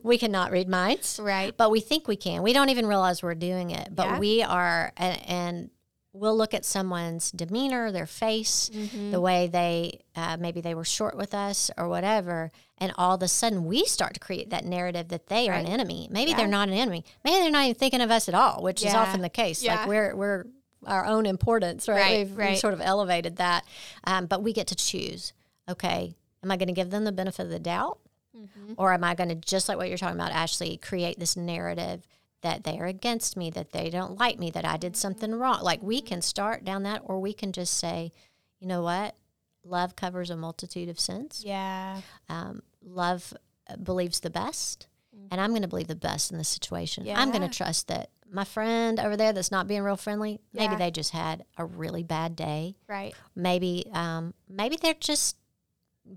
we 0.02 0.16
cannot 0.18 0.50
read 0.50 0.68
minds, 0.68 1.20
Right. 1.22 1.54
but 1.56 1.70
we 1.70 1.80
think 1.80 2.08
we 2.08 2.16
can. 2.16 2.42
We 2.42 2.52
don't 2.52 2.70
even 2.70 2.86
realize 2.86 3.22
we're 3.22 3.34
doing 3.34 3.70
it, 3.70 3.88
but 3.94 4.06
Yeah. 4.06 4.18
we 4.18 4.42
are, 4.42 4.92
and, 4.96 5.20
and 5.28 5.70
we'll 6.12 6.36
look 6.36 6.54
at 6.54 6.64
someone's 6.64 7.30
demeanor, 7.30 7.92
their 7.92 8.06
face, 8.06 8.70
Mm-hmm. 8.72 9.10
the 9.10 9.20
way 9.20 9.46
they 9.48 10.00
uh, 10.16 10.36
maybe 10.40 10.60
they 10.60 10.74
were 10.74 10.84
short 10.84 11.16
with 11.16 11.34
us 11.34 11.70
or 11.76 11.88
whatever, 11.88 12.50
and 12.78 12.92
all 12.96 13.14
of 13.14 13.22
a 13.22 13.28
sudden 13.28 13.64
we 13.66 13.84
start 13.84 14.14
to 14.14 14.20
create 14.20 14.50
that 14.50 14.64
narrative 14.64 15.08
that 15.08 15.26
they 15.28 15.48
are 15.48 15.54
an 15.54 15.66
enemy. 15.66 16.08
Maybe 16.10 16.30
Yeah. 16.32 16.38
they're 16.38 16.46
not 16.48 16.68
an 16.68 16.74
enemy. 16.74 17.04
Maybe 17.24 17.40
they're 17.42 17.50
not 17.50 17.64
even 17.64 17.74
thinking 17.74 18.00
of 18.00 18.10
us 18.10 18.28
at 18.28 18.34
all, 18.34 18.62
which 18.62 18.84
is 18.84 18.94
often 18.94 19.20
the 19.20 19.28
case. 19.28 19.62
Yeah. 19.62 19.76
Like 19.80 19.88
we're 19.88 20.16
we're 20.16 20.44
our 20.86 21.04
own 21.04 21.26
importance, 21.26 21.88
right? 21.88 21.96
Right, 21.96 22.18
we've, 22.18 22.30
we've 22.30 22.38
right. 22.38 22.58
sort 22.58 22.74
of 22.74 22.80
elevated 22.80 23.36
that, 23.36 23.64
um, 24.04 24.26
but 24.26 24.42
we 24.42 24.52
get 24.52 24.66
to 24.68 24.76
choose. 24.76 25.32
Okay, 25.68 26.14
am 26.42 26.50
I 26.50 26.56
going 26.56 26.68
to 26.68 26.74
give 26.74 26.90
them 26.90 27.04
the 27.04 27.12
benefit 27.12 27.44
of 27.44 27.50
the 27.50 27.58
doubt? 27.58 27.98
Mm-hmm. 28.36 28.74
Or 28.76 28.92
am 28.92 29.04
I 29.04 29.14
going 29.14 29.28
to, 29.28 29.34
just 29.34 29.68
like 29.68 29.76
what 29.76 29.88
you're 29.88 29.98
talking 29.98 30.18
about, 30.18 30.32
Ashley, 30.32 30.76
create 30.76 31.18
this 31.18 31.36
narrative 31.36 32.06
that 32.42 32.64
they 32.64 32.78
are 32.78 32.86
against 32.86 33.36
me, 33.36 33.50
that 33.50 33.72
they 33.72 33.90
don't 33.90 34.18
like 34.18 34.38
me, 34.38 34.50
that 34.52 34.64
I 34.64 34.76
did 34.76 34.96
something 34.96 35.34
wrong? 35.34 35.62
Like 35.62 35.82
we 35.82 36.00
can 36.00 36.22
start 36.22 36.64
down 36.64 36.84
that, 36.84 37.02
or 37.04 37.20
we 37.20 37.32
can 37.32 37.52
just 37.52 37.74
say, 37.74 38.12
you 38.60 38.66
know 38.66 38.82
what? 38.82 39.16
Love 39.64 39.96
covers 39.96 40.30
a 40.30 40.36
multitude 40.36 40.88
of 40.88 40.98
sins. 40.98 41.42
Yeah. 41.44 42.00
Um, 42.28 42.62
love 42.82 43.34
uh, 43.68 43.76
believes 43.76 44.20
the 44.20 44.30
best, 44.30 44.86
and 45.30 45.40
I'm 45.40 45.50
going 45.50 45.62
to 45.62 45.68
believe 45.68 45.88
the 45.88 45.94
best 45.94 46.30
in 46.30 46.38
this 46.38 46.48
situation. 46.48 47.06
I'm 47.08 47.30
going 47.30 47.48
to 47.48 47.54
trust 47.54 47.88
that 47.88 48.10
my 48.30 48.44
friend 48.44 48.98
over 49.00 49.16
there 49.16 49.32
that's 49.32 49.50
not 49.50 49.66
being 49.66 49.82
real 49.82 49.96
friendly, 49.96 50.40
maybe 50.52 50.76
they 50.76 50.90
just 50.90 51.10
had 51.12 51.44
a 51.56 51.64
really 51.64 52.02
bad 52.02 52.36
day. 52.36 52.76
Right. 52.88 53.14
Maybe, 53.34 53.86
um, 53.92 54.34
maybe 54.48 54.76
they're 54.80 54.94
just 54.94 55.36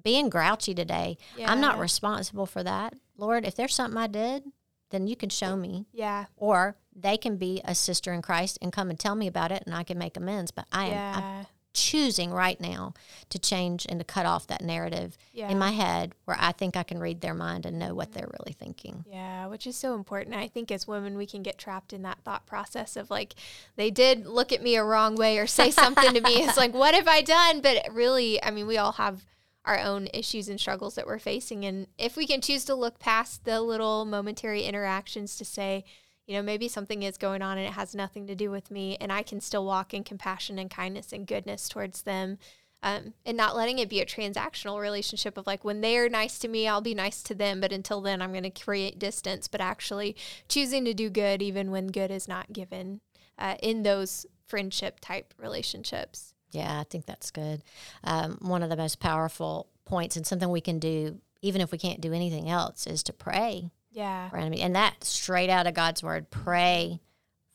being 0.04 0.30
grouchy 0.30 0.74
today. 0.74 1.18
I'm 1.46 1.62
not 1.62 1.80
responsible 1.80 2.46
for 2.46 2.64
that. 2.64 2.94
Lord, 3.18 3.46
if 3.46 3.56
there's 3.56 3.76
something 3.76 3.98
I 3.98 4.08
did, 4.08 4.44
then 4.90 5.08
you 5.08 5.16
can 5.16 5.30
show 5.30 5.56
me. 5.56 5.88
Yeah. 5.92 6.26
Or 6.38 6.76
they 6.96 7.18
can 7.18 7.38
be 7.38 7.62
a 7.66 7.74
sister 7.74 8.14
in 8.14 8.22
Christ 8.22 8.58
and 8.62 8.72
come 8.72 8.90
and 8.90 9.00
tell 9.00 9.16
me 9.16 9.28
about 9.28 9.52
it 9.52 9.64
and 9.66 9.74
I 9.76 9.84
can 9.84 9.98
make 9.98 10.16
amends. 10.18 10.52
But 10.52 10.66
I 10.72 10.86
am 10.86 10.92
Yeah. 10.92 11.44
Choosing 11.74 12.32
right 12.32 12.60
now 12.62 12.94
to 13.30 13.40
change 13.40 13.86
and 13.90 14.00
to 14.00 14.06
cut 14.06 14.26
off 14.26 14.48
that 14.48 14.62
narrative 14.62 15.18
Yeah. 15.34 15.50
in 15.50 15.58
my 15.58 15.72
head 15.72 16.14
where 16.26 16.38
I 16.40 16.52
think 16.52 16.78
I 16.78 16.84
can 16.84 17.00
read 17.00 17.22
their 17.22 17.34
mind 17.34 17.66
and 17.66 17.80
know 17.80 17.94
what 17.94 18.14
they're 18.14 18.28
mm. 18.28 18.40
really 18.40 18.54
thinking. 18.54 19.06
Yeah, 19.10 19.48
which 19.48 19.66
is 19.66 19.76
so 19.76 19.96
important. 19.96 20.36
I 20.36 20.48
think 20.48 20.72
as 20.72 20.88
women, 20.88 21.18
we 21.18 21.26
can 21.26 21.44
get 21.44 21.58
trapped 21.58 21.94
in 21.94 22.04
that 22.04 22.20
thought 22.24 22.46
process 22.46 22.96
of 22.96 23.10
like, 23.10 23.34
they 23.76 23.90
did 23.90 24.26
look 24.26 24.52
at 24.52 24.62
me 24.62 24.76
a 24.76 24.84
wrong 24.84 25.16
way 25.16 25.40
or 25.40 25.48
say 25.48 25.72
something 25.72 26.14
to 26.14 26.22
me. 26.22 26.34
It's 26.44 26.58
like, 26.58 26.74
what 26.74 26.94
have 26.94 27.08
I 27.08 27.22
done? 27.22 27.62
But 27.62 27.88
really, 27.92 28.44
I 28.44 28.52
mean, 28.52 28.68
we 28.68 28.78
all 28.78 28.94
have 28.94 29.26
our 29.66 29.80
own 29.80 30.08
issues 30.14 30.50
and 30.50 30.60
struggles 30.60 30.96
that 30.96 31.08
we're 31.08 31.20
facing. 31.20 31.66
And 31.66 31.88
if 31.98 32.18
we 32.18 32.28
can 32.28 32.42
choose 32.42 32.66
to 32.66 32.76
look 32.76 33.00
past 33.00 33.46
the 33.46 33.62
little 33.62 34.06
momentary 34.06 34.64
interactions 34.64 35.38
to 35.38 35.46
say, 35.46 35.86
you 36.26 36.36
know, 36.36 36.42
maybe 36.42 36.68
something 36.68 37.04
is 37.04 37.18
going 37.18 37.42
on 37.42 37.58
and 37.58 37.68
it 37.68 37.74
has 37.74 37.94
nothing 37.94 38.28
to 38.28 38.36
do 38.36 38.50
with 38.50 38.72
me, 38.72 38.98
and 39.00 39.12
I 39.12 39.24
can 39.24 39.42
still 39.42 39.66
walk 39.66 39.94
in 39.94 40.04
compassion 40.04 40.58
and 40.58 40.70
kindness 40.70 41.12
and 41.12 41.28
goodness 41.28 41.68
towards 41.68 42.04
them. 42.04 42.38
Um, 42.86 43.14
and 43.26 43.38
not 43.38 43.56
letting 43.56 43.80
it 43.80 43.88
be 43.88 44.02
a 44.02 44.06
transactional 44.06 44.82
relationship 44.82 45.38
of 45.38 45.48
like 45.48 45.64
when 45.64 45.80
they're 45.80 46.10
nice 46.10 46.38
to 46.40 46.50
me, 46.50 46.68
I'll 46.68 46.82
be 46.82 46.94
nice 46.94 47.24
to 47.24 47.34
them, 47.34 47.62
but 47.62 47.72
until 47.72 48.02
then, 48.02 48.22
I'm 48.22 48.32
going 48.32 48.44
to 48.44 48.50
create 48.50 49.00
distance. 49.00 49.48
But 49.48 49.62
actually 49.62 50.18
choosing 50.50 50.84
to 50.84 50.94
do 50.94 51.10
good 51.10 51.42
even 51.42 51.72
when 51.72 51.88
good 51.88 52.12
is 52.12 52.28
not 52.28 52.52
given 52.52 53.00
uh, 53.40 53.56
in 53.64 53.84
those 53.84 54.26
friendship 54.48 55.00
type 55.00 55.34
relationships. 55.38 56.34
Yeah, 56.52 56.80
I 56.80 56.84
think 56.84 57.06
that's 57.06 57.32
good. 57.32 57.64
Um, 58.04 58.38
one 58.42 58.64
of 58.64 58.70
the 58.70 58.76
most 58.76 59.00
powerful 59.00 59.70
points 59.86 60.18
and 60.18 60.28
something 60.28 60.50
we 60.50 60.60
can 60.62 60.80
do, 60.80 61.20
even 61.42 61.62
if 61.62 61.72
we 61.72 61.78
can't 61.78 62.02
do 62.02 62.12
anything 62.12 62.50
else, 62.50 62.86
is 62.86 63.02
to 63.04 63.14
pray 63.14 63.72
Yeah. 63.94 64.30
for 64.30 64.38
enemies. 64.38 64.62
And 64.62 64.76
that 64.76 65.04
straight 65.04 65.50
out 65.50 65.68
of 65.68 65.74
God's 65.74 66.04
word 66.04 66.30
pray 66.30 67.00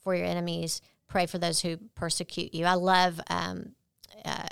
for 0.03 0.15
your 0.15 0.25
enemies, 0.25 0.81
pray 1.07 1.25
for 1.25 1.37
those 1.37 1.61
who 1.61 1.77
persecute 1.95 2.53
you. 2.53 2.65
I 2.65 2.73
love 2.75 3.19
um, 3.29 3.73
uh, 4.25 4.47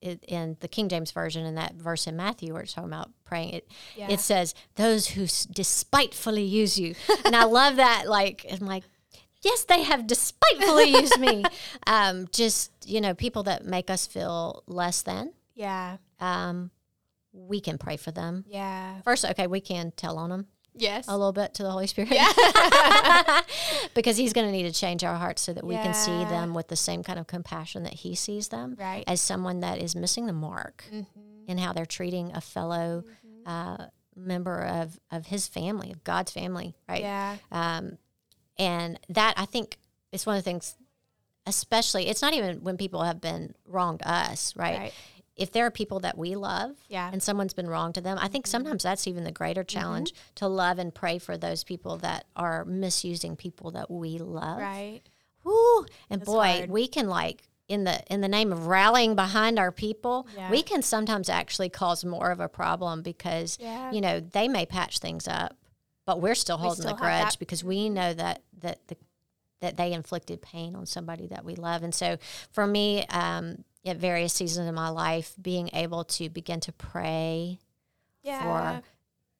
it, 0.00 0.24
in 0.28 0.56
the 0.60 0.68
King 0.68 0.88
James 0.88 1.10
Version, 1.12 1.44
in 1.46 1.54
that 1.56 1.74
verse 1.74 2.06
in 2.06 2.16
Matthew 2.16 2.52
where 2.52 2.62
it's 2.62 2.72
talking 2.72 2.90
about 2.90 3.10
praying, 3.24 3.50
it, 3.54 3.68
Yeah. 3.96 4.10
it 4.10 4.20
says, 4.20 4.54
those 4.76 5.08
who 5.08 5.26
despitefully 5.52 6.42
use 6.44 6.78
you. 6.78 6.94
and 7.24 7.34
I 7.36 7.44
love 7.44 7.76
that. 7.76 8.04
Like, 8.06 8.46
I'm 8.50 8.66
like, 8.66 8.84
yes, 9.42 9.64
they 9.64 9.82
have 9.82 10.06
despitefully 10.06 10.90
used 10.90 11.18
me. 11.18 11.44
Um, 11.86 12.28
just, 12.32 12.70
you 12.86 13.00
know, 13.00 13.14
people 13.14 13.42
that 13.44 13.64
make 13.64 13.90
us 13.90 14.06
feel 14.06 14.62
less 14.66 15.02
than. 15.02 15.32
Yeah. 15.54 15.96
Um, 16.20 16.70
we 17.32 17.60
can 17.60 17.78
pray 17.78 17.96
for 17.96 18.10
them. 18.12 18.44
Yeah. 18.48 19.00
First, 19.02 19.24
okay, 19.24 19.46
we 19.46 19.60
can 19.60 19.92
tell 19.96 20.18
on 20.18 20.30
them 20.30 20.46
Yes. 20.80 21.06
a 21.08 21.16
little 21.16 21.32
bit 21.32 21.54
to 21.54 21.62
the 21.62 21.70
Holy 21.70 21.86
Spirit. 21.86 22.10
Yeah. 22.10 22.30
because 23.94 24.16
He's 24.16 24.32
going 24.32 24.46
to 24.46 24.52
need 24.52 24.64
to 24.64 24.72
change 24.72 25.04
our 25.04 25.16
hearts 25.16 25.42
so 25.42 25.52
that 25.52 25.64
we 25.64 25.74
can 25.74 25.94
see 25.94 26.24
them 26.24 26.54
with 26.54 26.68
the 26.68 26.76
same 26.76 27.02
kind 27.02 27.18
of 27.18 27.26
compassion 27.26 27.82
that 27.84 27.94
He 27.94 28.14
sees 28.14 28.48
them 28.48 28.76
Right. 28.78 29.04
as 29.06 29.20
someone 29.20 29.60
that 29.60 29.78
is 29.78 29.94
missing 29.94 30.26
the 30.26 30.32
mark 30.32 30.84
Mhm. 30.92 31.06
in 31.46 31.58
how 31.58 31.72
they're 31.72 31.86
treating 31.86 32.32
a 32.34 32.40
fellow 32.40 33.04
uh, 33.46 33.86
member 34.14 34.62
of, 34.64 34.98
of 35.10 35.26
His 35.26 35.46
family, 35.48 35.90
of 35.92 36.04
God's 36.04 36.30
family, 36.32 36.74
right? 36.88 37.00
Yeah. 37.02 37.36
Um, 37.50 37.98
and 38.58 38.98
that 39.08 39.34
I 39.36 39.46
think 39.46 39.78
is 40.12 40.26
one 40.26 40.36
of 40.36 40.42
the 40.44 40.50
things, 40.50 40.76
especially, 41.46 42.08
it's 42.08 42.20
not 42.22 42.34
even 42.34 42.62
when 42.62 42.76
people 42.76 43.02
have 43.02 43.20
been 43.20 43.54
wronged 43.66 44.02
us, 44.04 44.54
right? 44.56 44.78
Right. 44.78 44.92
If 45.40 45.52
there 45.52 45.64
are 45.66 45.70
people 45.70 46.00
that 46.00 46.18
we 46.18 46.36
love 46.36 46.76
Yeah. 46.88 47.06
Mm-hmm. 47.06 47.14
and 47.14 47.22
someone's 47.22 47.54
been 47.54 47.68
wrong 47.68 47.92
to 47.94 48.00
them, 48.00 48.18
I 48.20 48.28
think 48.28 48.46
sometimes 48.46 48.82
that's 48.82 49.06
even 49.06 49.24
the 49.24 49.32
greater 49.32 49.64
challenge 49.64 50.12
to 50.36 50.46
love 50.46 50.78
and 50.78 50.94
pray 50.94 51.18
for 51.18 51.36
those 51.36 51.64
people 51.64 51.96
that 51.98 52.26
are 52.36 52.64
misusing 52.66 53.36
people 53.36 53.70
that 53.72 53.90
we 53.90 54.18
love. 54.18 54.58
Right. 54.60 55.00
Woo! 55.42 55.86
And 56.10 56.20
That's 56.20 56.30
boy, 56.30 56.56
hard. 56.58 56.70
we 56.70 56.86
can 56.86 57.08
like 57.08 57.48
in 57.66 57.84
the 57.84 58.02
in 58.12 58.20
the 58.20 58.28
name 58.28 58.52
of 58.52 58.66
rallying 58.66 59.14
behind 59.14 59.58
our 59.58 59.72
people, 59.72 60.26
Yeah. 60.36 60.50
we 60.50 60.62
can 60.62 60.82
sometimes 60.82 61.28
actually 61.28 61.68
cause 61.70 62.04
more 62.04 62.30
of 62.32 62.40
a 62.40 62.48
problem 62.48 63.00
because 63.02 63.56
Yeah. 63.60 63.90
you 63.92 64.00
know 64.00 64.20
they 64.20 64.48
may 64.48 64.66
patch 64.66 64.98
things 64.98 65.26
up, 65.28 65.56
but 66.04 66.20
we're 66.20 66.34
still 66.34 66.58
We 66.58 66.62
holding 66.64 66.82
still 66.82 66.96
the 66.96 67.02
have 67.02 67.12
that- 67.12 67.22
grudge 67.22 67.38
because 67.38 67.64
we 67.64 67.88
know 67.88 68.12
that 68.12 68.42
that 68.58 68.86
the 68.88 68.96
that 69.60 69.76
they 69.76 69.92
inflicted 69.92 70.42
pain 70.42 70.74
on 70.74 70.84
somebody 70.86 71.26
that 71.28 71.44
we 71.44 71.54
love. 71.54 71.82
And 71.82 71.94
so 71.94 72.16
for 72.50 72.66
me, 72.66 73.06
um, 73.06 73.62
at 73.84 73.96
various 73.96 74.32
seasons 74.32 74.68
in 74.68 74.74
my 74.74 74.88
life, 74.88 75.34
being 75.40 75.70
able 75.72 76.04
to 76.04 76.28
begin 76.28 76.60
to 76.60 76.72
pray 76.72 77.58
yeah. 78.22 78.42
for 78.42 78.82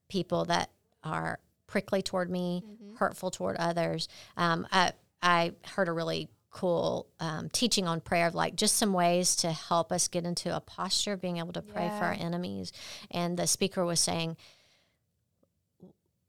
people 0.08 0.44
that 0.46 0.70
are 1.04 1.38
prickly 1.66 2.02
toward 2.02 2.30
me, 2.30 2.64
mm-hmm. 2.66 2.96
hurtful 2.96 3.30
toward 3.30 3.56
others. 3.56 4.08
Um, 4.36 4.66
I, 4.72 4.92
I 5.22 5.52
heard 5.64 5.88
a 5.88 5.92
really 5.92 6.28
cool 6.50 7.06
um, 7.20 7.48
teaching 7.50 7.86
on 7.86 8.00
prayer 8.00 8.26
of 8.26 8.34
like 8.34 8.56
just 8.56 8.76
some 8.76 8.92
ways 8.92 9.36
to 9.36 9.52
help 9.52 9.92
us 9.92 10.08
get 10.08 10.24
into 10.24 10.54
a 10.54 10.60
posture 10.60 11.12
of 11.12 11.20
being 11.20 11.36
able 11.36 11.52
to 11.52 11.62
pray 11.62 11.84
yeah. 11.84 11.98
for 11.98 12.06
our 12.06 12.16
enemies. 12.18 12.72
And 13.10 13.36
the 13.36 13.46
speaker 13.46 13.84
was 13.84 14.00
saying, 14.00 14.36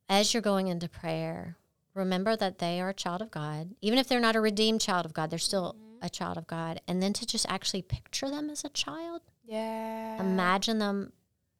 as 0.07 0.33
you're 0.33 0.41
going 0.41 0.67
into 0.67 0.87
prayer, 0.89 1.57
remember 1.93 2.35
that 2.35 2.59
they 2.59 2.81
are 2.81 2.89
a 2.89 2.93
child 2.93 3.21
of 3.21 3.31
God. 3.31 3.71
Even 3.81 3.97
if 3.97 4.07
they're 4.07 4.19
not 4.19 4.35
a 4.35 4.41
redeemed 4.41 4.81
child 4.81 5.05
of 5.05 5.13
God, 5.13 5.31
they're 5.31 5.39
still 5.39 5.73
mm-hmm. 5.73 5.90
A 6.01 6.09
child 6.09 6.37
of 6.37 6.47
God. 6.47 6.81
And 6.87 7.01
then 7.01 7.13
to 7.13 7.25
just 7.25 7.45
actually 7.49 7.81
picture 7.81 8.29
them 8.29 8.49
as 8.49 8.63
a 8.63 8.69
child. 8.69 9.21
Yeah. 9.43 10.19
Imagine 10.19 10.79
them 10.79 11.13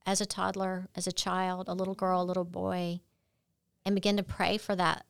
as 0.06 0.22
a 0.22 0.26
toddler, 0.26 0.88
as 0.96 1.08
a 1.08 1.12
child, 1.12 1.68
a 1.68 1.74
little 1.74 1.96
girl, 1.96 2.22
a 2.22 2.24
little 2.24 2.46
boy, 2.46 3.02
and 3.86 3.96
begin 3.96 4.18
to 4.18 4.24
pray 4.24 4.58
for 4.58 4.76
that 4.76 5.06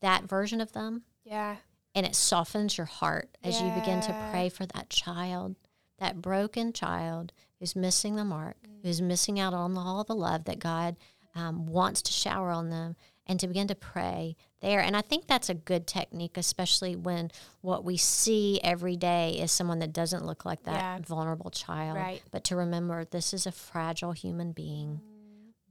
that 0.00 0.24
version 0.24 0.60
of 0.60 0.72
them. 0.72 1.02
Yeah. 1.24 1.56
And 1.94 2.04
it 2.04 2.14
softens 2.14 2.76
your 2.76 2.84
heart 2.84 3.30
as 3.42 3.58
yeah. 3.60 3.68
you 3.74 3.80
begin 3.80 4.00
to 4.02 4.28
pray 4.30 4.48
for 4.50 4.66
that 4.66 4.90
child, 4.90 5.56
that 5.98 6.20
broken 6.20 6.72
child 6.72 7.32
who's 7.58 7.74
missing 7.74 8.16
the 8.16 8.24
mark, 8.24 8.56
mm. 8.66 8.82
who's 8.82 9.00
missing 9.00 9.40
out 9.40 9.54
on 9.54 9.76
all 9.78 10.04
the 10.04 10.14
love 10.14 10.44
that 10.44 10.58
God 10.58 10.96
um, 11.34 11.66
wants 11.66 12.02
to 12.02 12.12
shower 12.12 12.50
on 12.50 12.70
them 12.70 12.96
and 13.26 13.40
to 13.40 13.46
begin 13.46 13.68
to 13.68 13.74
pray 13.74 14.36
there. 14.60 14.80
And 14.80 14.96
I 14.96 15.00
think 15.00 15.26
that's 15.26 15.48
a 15.48 15.54
good 15.54 15.86
technique, 15.86 16.36
especially 16.36 16.94
when 16.94 17.30
what 17.60 17.84
we 17.84 17.96
see 17.96 18.60
every 18.62 18.96
day 18.96 19.38
is 19.40 19.50
someone 19.50 19.80
that 19.80 19.92
doesn't 19.92 20.24
look 20.24 20.44
like 20.44 20.62
that 20.64 20.74
yeah. 20.74 20.98
vulnerable 21.04 21.50
child. 21.50 21.96
Right. 21.96 22.22
But 22.30 22.44
to 22.44 22.56
remember 22.56 23.04
this 23.04 23.34
is 23.34 23.46
a 23.46 23.52
fragile 23.52 24.12
human 24.12 24.52
being 24.52 25.00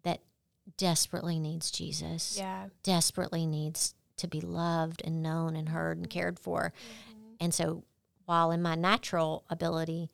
that 0.03 0.21
desperately 0.77 1.39
needs 1.39 1.71
Jesus. 1.71 2.37
Yeah. 2.37 2.67
Desperately 2.83 3.45
needs 3.45 3.95
to 4.17 4.27
be 4.27 4.41
loved 4.41 5.01
and 5.05 5.21
known 5.21 5.55
and 5.55 5.69
heard 5.69 5.97
and 5.97 6.09
cared 6.09 6.39
for. 6.39 6.73
Mm-hmm. 7.09 7.35
And 7.39 7.53
so 7.53 7.83
while 8.25 8.51
in 8.51 8.61
my 8.61 8.75
natural 8.75 9.43
ability, 9.49 10.09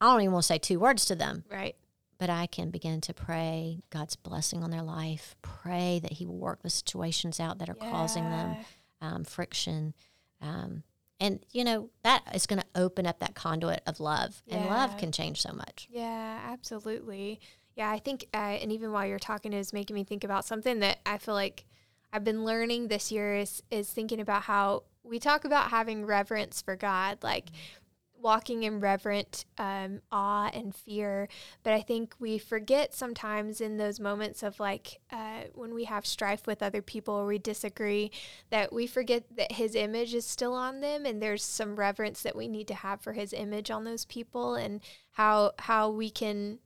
I 0.00 0.06
don't 0.06 0.20
even 0.20 0.32
want 0.32 0.44
to 0.44 0.46
say 0.48 0.58
two 0.58 0.80
words 0.80 1.04
to 1.06 1.14
them. 1.14 1.44
Right 1.50 1.76
but 2.24 2.30
I 2.30 2.46
can 2.46 2.70
begin 2.70 3.02
to 3.02 3.12
pray 3.12 3.82
God's 3.90 4.16
blessing 4.16 4.64
on 4.64 4.70
their 4.70 4.80
life, 4.80 5.36
pray 5.42 6.00
that 6.02 6.12
He 6.12 6.24
will 6.24 6.38
work 6.38 6.62
the 6.62 6.70
situations 6.70 7.38
out 7.38 7.58
that 7.58 7.68
are 7.68 7.76
yeah. 7.78 7.90
causing 7.90 8.24
them 8.24 8.56
um, 9.02 9.24
friction. 9.24 9.92
Um, 10.40 10.84
and, 11.20 11.44
you 11.52 11.64
know, 11.64 11.90
that 12.02 12.22
is 12.34 12.46
going 12.46 12.62
to 12.62 12.66
open 12.74 13.06
up 13.06 13.18
that 13.18 13.34
conduit 13.34 13.82
of 13.86 14.00
love, 14.00 14.42
yeah. 14.46 14.56
and 14.56 14.70
love 14.70 14.96
can 14.96 15.12
change 15.12 15.42
so 15.42 15.52
much. 15.52 15.86
Yeah, 15.90 16.40
absolutely. 16.46 17.40
Yeah, 17.76 17.90
I 17.90 17.98
think, 17.98 18.24
uh, 18.32 18.38
and 18.38 18.72
even 18.72 18.90
while 18.90 19.04
you're 19.04 19.18
talking, 19.18 19.52
is 19.52 19.74
making 19.74 19.94
me 19.94 20.02
think 20.02 20.24
about 20.24 20.46
something 20.46 20.78
that 20.78 21.00
I 21.04 21.18
feel 21.18 21.34
like 21.34 21.66
I've 22.10 22.24
been 22.24 22.42
learning 22.42 22.88
this 22.88 23.12
year 23.12 23.36
is, 23.36 23.62
is 23.70 23.90
thinking 23.90 24.18
about 24.18 24.44
how 24.44 24.84
we 25.02 25.18
talk 25.18 25.44
about 25.44 25.68
having 25.68 26.06
reverence 26.06 26.62
for 26.62 26.74
God. 26.74 27.18
Like, 27.22 27.50
mm-hmm 27.50 27.83
walking 28.24 28.62
in 28.62 28.80
reverent 28.80 29.44
um, 29.58 30.00
awe 30.10 30.50
and 30.54 30.74
fear. 30.74 31.28
But 31.62 31.74
I 31.74 31.82
think 31.82 32.14
we 32.18 32.38
forget 32.38 32.94
sometimes 32.94 33.60
in 33.60 33.76
those 33.76 34.00
moments 34.00 34.42
of 34.42 34.58
like 34.58 35.00
uh, 35.12 35.42
when 35.54 35.74
we 35.74 35.84
have 35.84 36.06
strife 36.06 36.46
with 36.46 36.62
other 36.62 36.80
people 36.80 37.14
or 37.14 37.26
we 37.26 37.38
disagree, 37.38 38.10
that 38.50 38.72
we 38.72 38.86
forget 38.86 39.24
that 39.36 39.52
His 39.52 39.74
image 39.74 40.14
is 40.14 40.24
still 40.24 40.54
on 40.54 40.80
them, 40.80 41.04
and 41.04 41.22
there's 41.22 41.44
some 41.44 41.76
reverence 41.76 42.22
that 42.22 42.34
we 42.34 42.48
need 42.48 42.66
to 42.68 42.74
have 42.74 43.02
for 43.02 43.12
His 43.12 43.34
image 43.34 43.70
on 43.70 43.84
those 43.84 44.06
people, 44.06 44.54
and 44.54 44.80
how 45.12 45.52
how 45.58 45.90
we 45.90 46.08
can 46.10 46.58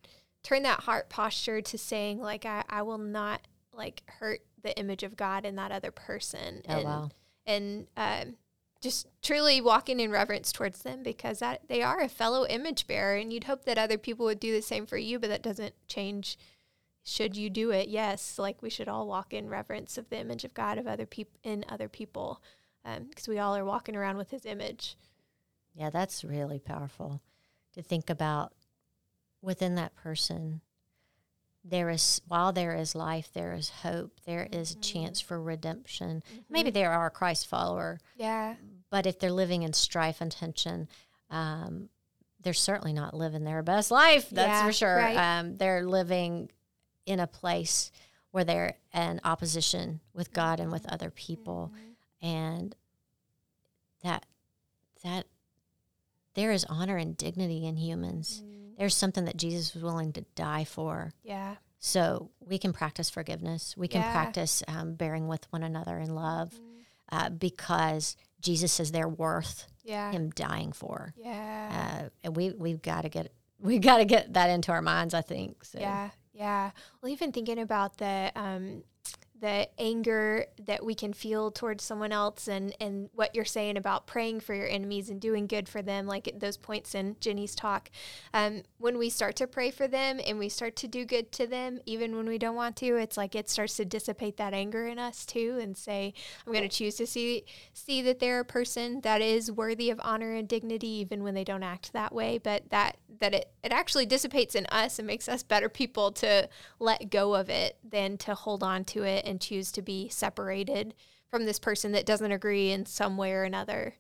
turn 0.44 0.62
that 0.62 0.80
heart 0.80 1.10
posture 1.10 1.60
to 1.60 1.76
saying 1.76 2.20
like 2.20 2.46
I, 2.46 2.62
I 2.70 2.82
will 2.82 2.98
not 2.98 3.42
like 3.72 4.04
hurt 4.06 4.40
the 4.62 4.78
image 4.78 5.02
of 5.02 5.16
God 5.16 5.44
in 5.44 5.56
that 5.56 5.72
other 5.72 5.90
person. 5.90 6.62
Oh, 6.68 6.74
and, 6.74 6.84
wow. 6.84 7.10
And 7.46 7.86
um, 7.96 8.36
just 8.80 9.08
truly 9.22 9.60
walking 9.60 9.98
in 9.98 10.10
reverence 10.10 10.52
towards 10.52 10.82
them 10.82 11.02
because 11.02 11.40
that 11.40 11.62
they 11.68 11.82
are 11.82 12.00
a 12.00 12.08
fellow 12.08 12.46
image 12.46 12.86
bearer 12.86 13.16
and 13.16 13.32
you'd 13.32 13.44
hope 13.44 13.64
that 13.64 13.78
other 13.78 13.98
people 13.98 14.24
would 14.26 14.40
do 14.40 14.52
the 14.52 14.62
same 14.62 14.86
for 14.86 14.96
you 14.96 15.18
but 15.18 15.28
that 15.28 15.42
doesn't 15.42 15.74
change 15.88 16.38
should 17.02 17.36
you 17.36 17.48
do 17.48 17.70
it. 17.70 17.88
Yes 17.88 18.38
like 18.38 18.62
we 18.62 18.70
should 18.70 18.88
all 18.88 19.06
walk 19.06 19.32
in 19.32 19.48
reverence 19.48 19.98
of 19.98 20.08
the 20.10 20.18
image 20.18 20.44
of 20.44 20.54
god 20.54 20.78
of 20.78 20.86
other 20.86 21.06
people 21.06 21.38
in 21.42 21.64
other 21.68 21.88
people 21.88 22.40
because 22.84 23.28
um, 23.28 23.34
we 23.34 23.38
all 23.38 23.56
are 23.56 23.64
walking 23.64 23.96
around 23.96 24.16
with 24.16 24.30
his 24.30 24.46
image. 24.46 24.96
Yeah 25.74 25.90
that's 25.90 26.24
really 26.24 26.58
powerful 26.58 27.20
to 27.74 27.82
think 27.82 28.08
about 28.08 28.52
within 29.42 29.74
that 29.74 29.94
person 29.94 30.60
there 31.64 31.90
is 31.90 32.20
while 32.28 32.52
there 32.52 32.74
is 32.74 32.94
life 32.94 33.30
there 33.32 33.52
is 33.52 33.70
hope 33.70 34.20
There 34.24 34.44
mm-hmm. 34.44 34.60
is 34.60 34.72
a 34.72 34.78
chance 34.78 35.20
for 35.20 35.40
redemption 35.40 36.22
mm-hmm. 36.26 36.40
maybe 36.48 36.70
they 36.70 36.84
are 36.84 37.06
a 37.06 37.10
christ 37.10 37.46
follower 37.46 38.00
yeah 38.16 38.54
but 38.90 39.06
if 39.06 39.18
they're 39.18 39.30
living 39.30 39.62
in 39.62 39.72
strife 39.72 40.20
and 40.20 40.30
tension 40.30 40.88
um, 41.30 41.90
they're 42.40 42.54
certainly 42.54 42.92
not 42.92 43.14
living 43.14 43.44
their 43.44 43.62
best 43.62 43.90
life 43.90 44.30
that's 44.30 44.48
yeah, 44.48 44.66
for 44.66 44.72
sure 44.72 44.96
right. 44.96 45.16
um, 45.16 45.56
they're 45.56 45.84
living 45.84 46.50
in 47.06 47.20
a 47.20 47.26
place 47.26 47.90
where 48.30 48.44
they're 48.44 48.74
in 48.94 49.20
opposition 49.24 50.00
with 50.14 50.32
god 50.32 50.60
and 50.60 50.72
with 50.72 50.86
other 50.90 51.10
people 51.10 51.72
mm-hmm. 51.74 52.26
and 52.26 52.76
that 54.02 54.24
that 55.02 55.26
there 56.34 56.52
is 56.52 56.64
honor 56.66 56.96
and 56.96 57.16
dignity 57.16 57.66
in 57.66 57.76
humans 57.76 58.42
mm 58.44 58.57
there's 58.78 58.94
something 58.94 59.24
that 59.26 59.36
Jesus 59.36 59.74
was 59.74 59.82
willing 59.82 60.12
to 60.14 60.22
die 60.34 60.64
for. 60.64 61.12
Yeah. 61.22 61.56
So 61.80 62.30
we 62.40 62.58
can 62.58 62.72
practice 62.72 63.10
forgiveness. 63.10 63.76
We 63.76 63.88
can 63.88 64.00
yeah. 64.00 64.12
practice 64.12 64.62
um, 64.66 64.94
bearing 64.94 65.28
with 65.28 65.46
one 65.50 65.62
another 65.62 65.98
in 65.98 66.14
love 66.14 66.50
mm 66.50 66.78
uh, 67.10 67.30
because 67.30 68.16
Jesus 68.40 68.80
is 68.80 68.92
their 68.92 69.08
worth 69.08 69.66
yeah. 69.84 70.12
him 70.12 70.30
dying 70.30 70.72
for. 70.72 71.14
Yeah. 71.16 72.02
Uh, 72.04 72.08
and 72.22 72.36
we, 72.36 72.50
we've 72.50 72.82
got 72.82 73.02
to 73.02 73.08
get, 73.08 73.32
we've 73.58 73.80
got 73.80 73.98
to 73.98 74.04
get 74.04 74.34
that 74.34 74.50
into 74.50 74.72
our 74.72 74.82
minds, 74.82 75.14
I 75.14 75.22
think. 75.22 75.64
So. 75.64 75.78
Yeah. 75.78 76.10
Yeah. 76.32 76.70
Well, 77.00 77.10
even 77.10 77.32
thinking 77.32 77.58
about 77.58 77.96
the, 77.96 78.30
um, 78.36 78.84
the 79.40 79.68
anger 79.78 80.46
that 80.66 80.84
we 80.84 80.94
can 80.94 81.12
feel 81.12 81.50
towards 81.50 81.84
someone 81.84 82.12
else 82.12 82.48
and 82.48 82.74
and 82.80 83.08
what 83.14 83.34
you're 83.34 83.44
saying 83.44 83.76
about 83.76 84.06
praying 84.06 84.40
for 84.40 84.54
your 84.54 84.68
enemies 84.68 85.10
and 85.10 85.20
doing 85.20 85.46
good 85.46 85.68
for 85.68 85.82
them 85.82 86.06
like 86.06 86.28
at 86.28 86.40
those 86.40 86.56
points 86.56 86.94
in 86.94 87.16
Jenny's 87.20 87.54
talk. 87.54 87.90
Um, 88.34 88.62
when 88.78 88.98
we 88.98 89.10
start 89.10 89.36
to 89.36 89.46
pray 89.46 89.70
for 89.70 89.88
them 89.88 90.20
and 90.26 90.38
we 90.38 90.48
start 90.48 90.76
to 90.76 90.88
do 90.88 91.04
good 91.04 91.32
to 91.32 91.46
them 91.46 91.80
even 91.86 92.16
when 92.16 92.26
we 92.26 92.38
don't 92.38 92.56
want 92.56 92.76
to 92.76 92.96
it's 92.96 93.16
like 93.16 93.34
it 93.34 93.48
starts 93.48 93.76
to 93.76 93.84
dissipate 93.84 94.36
that 94.36 94.54
anger 94.54 94.86
in 94.86 94.98
us 94.98 95.24
too 95.24 95.58
and 95.60 95.76
say 95.76 96.14
I'm 96.46 96.52
going 96.52 96.68
to 96.68 96.74
choose 96.76 96.96
to 96.96 97.06
see 97.06 97.44
see 97.72 98.02
that 98.02 98.18
they're 98.18 98.40
a 98.40 98.44
person 98.44 99.00
that 99.02 99.20
is 99.20 99.50
worthy 99.50 99.90
of 99.90 100.00
honor 100.02 100.34
and 100.34 100.48
dignity 100.48 100.88
even 100.88 101.22
when 101.22 101.34
they 101.34 101.44
don't 101.44 101.62
act 101.62 101.92
that 101.92 102.14
way. 102.14 102.38
But 102.38 102.70
that 102.70 102.96
that 103.20 103.34
it, 103.34 103.50
it 103.62 103.72
actually 103.72 104.06
dissipates 104.06 104.54
in 104.54 104.66
us 104.66 104.98
and 104.98 105.06
makes 105.06 105.28
us 105.28 105.42
better 105.42 105.68
people 105.68 106.12
to 106.12 106.48
let 106.78 107.10
go 107.10 107.34
of 107.34 107.48
it 107.48 107.78
than 107.82 108.16
to 108.18 108.34
hold 108.34 108.62
on 108.62 108.84
to 108.84 109.02
it 109.02 109.24
and 109.24 109.40
choose 109.40 109.72
to 109.72 109.82
be 109.82 110.08
separated 110.08 110.94
from 111.30 111.44
this 111.44 111.58
person 111.58 111.92
that 111.92 112.06
doesn't 112.06 112.32
agree 112.32 112.70
in 112.70 112.86
some 112.86 113.16
way 113.16 113.32
or 113.32 113.44
another. 113.44 113.94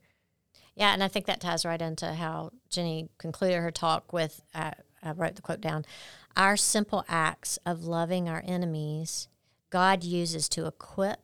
Yeah, 0.74 0.92
and 0.92 1.02
I 1.02 1.08
think 1.08 1.26
that 1.26 1.40
ties 1.40 1.64
right 1.64 1.80
into 1.80 2.12
how 2.12 2.52
Jenny 2.70 3.08
concluded 3.18 3.60
her 3.60 3.70
talk 3.70 4.12
with 4.12 4.42
uh, 4.54 4.72
I 5.02 5.12
wrote 5.12 5.36
the 5.36 5.42
quote 5.42 5.60
down 5.60 5.84
Our 6.36 6.56
simple 6.56 7.04
acts 7.08 7.58
of 7.66 7.84
loving 7.84 8.28
our 8.28 8.42
enemies, 8.46 9.28
God 9.70 10.04
uses 10.04 10.48
to 10.50 10.66
equip 10.66 11.20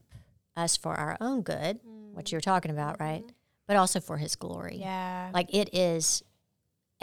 us 0.57 0.77
for 0.77 0.95
our 0.95 1.17
own 1.21 1.43
good, 1.43 1.81
mm. 1.83 2.13
what 2.13 2.33
you're 2.33 2.41
talking 2.41 2.71
about, 2.71 3.01
right? 3.01 3.23
Mm-hmm. 3.23 3.35
But 3.67 3.77
also 3.77 4.01
for 4.01 4.19
his 4.19 4.37
glory. 4.37 4.77
Yeah. 4.81 5.31
Like 5.33 5.55
it 5.55 5.75
is 5.75 6.23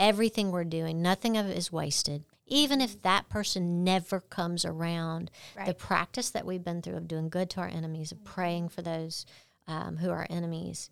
everything 0.02 0.50
we're 0.50 0.64
doing, 0.64 1.00
nothing 1.00 1.38
of 1.38 1.46
it 1.48 1.56
is 1.56 1.72
wasted 1.72 2.24
even 2.52 2.82
if 2.82 3.00
that 3.02 3.30
person 3.30 3.82
never 3.82 4.20
comes 4.20 4.64
around, 4.64 5.30
right. 5.56 5.66
the 5.66 5.72
practice 5.72 6.28
that 6.28 6.44
we've 6.44 6.62
been 6.62 6.82
through 6.82 6.96
of 6.96 7.08
doing 7.08 7.30
good 7.30 7.48
to 7.48 7.60
our 7.60 7.68
enemies, 7.68 8.12
of 8.12 8.22
praying 8.24 8.68
for 8.68 8.82
those 8.82 9.24
um, 9.66 9.96
who 9.96 10.10
are 10.10 10.26
enemies, 10.28 10.90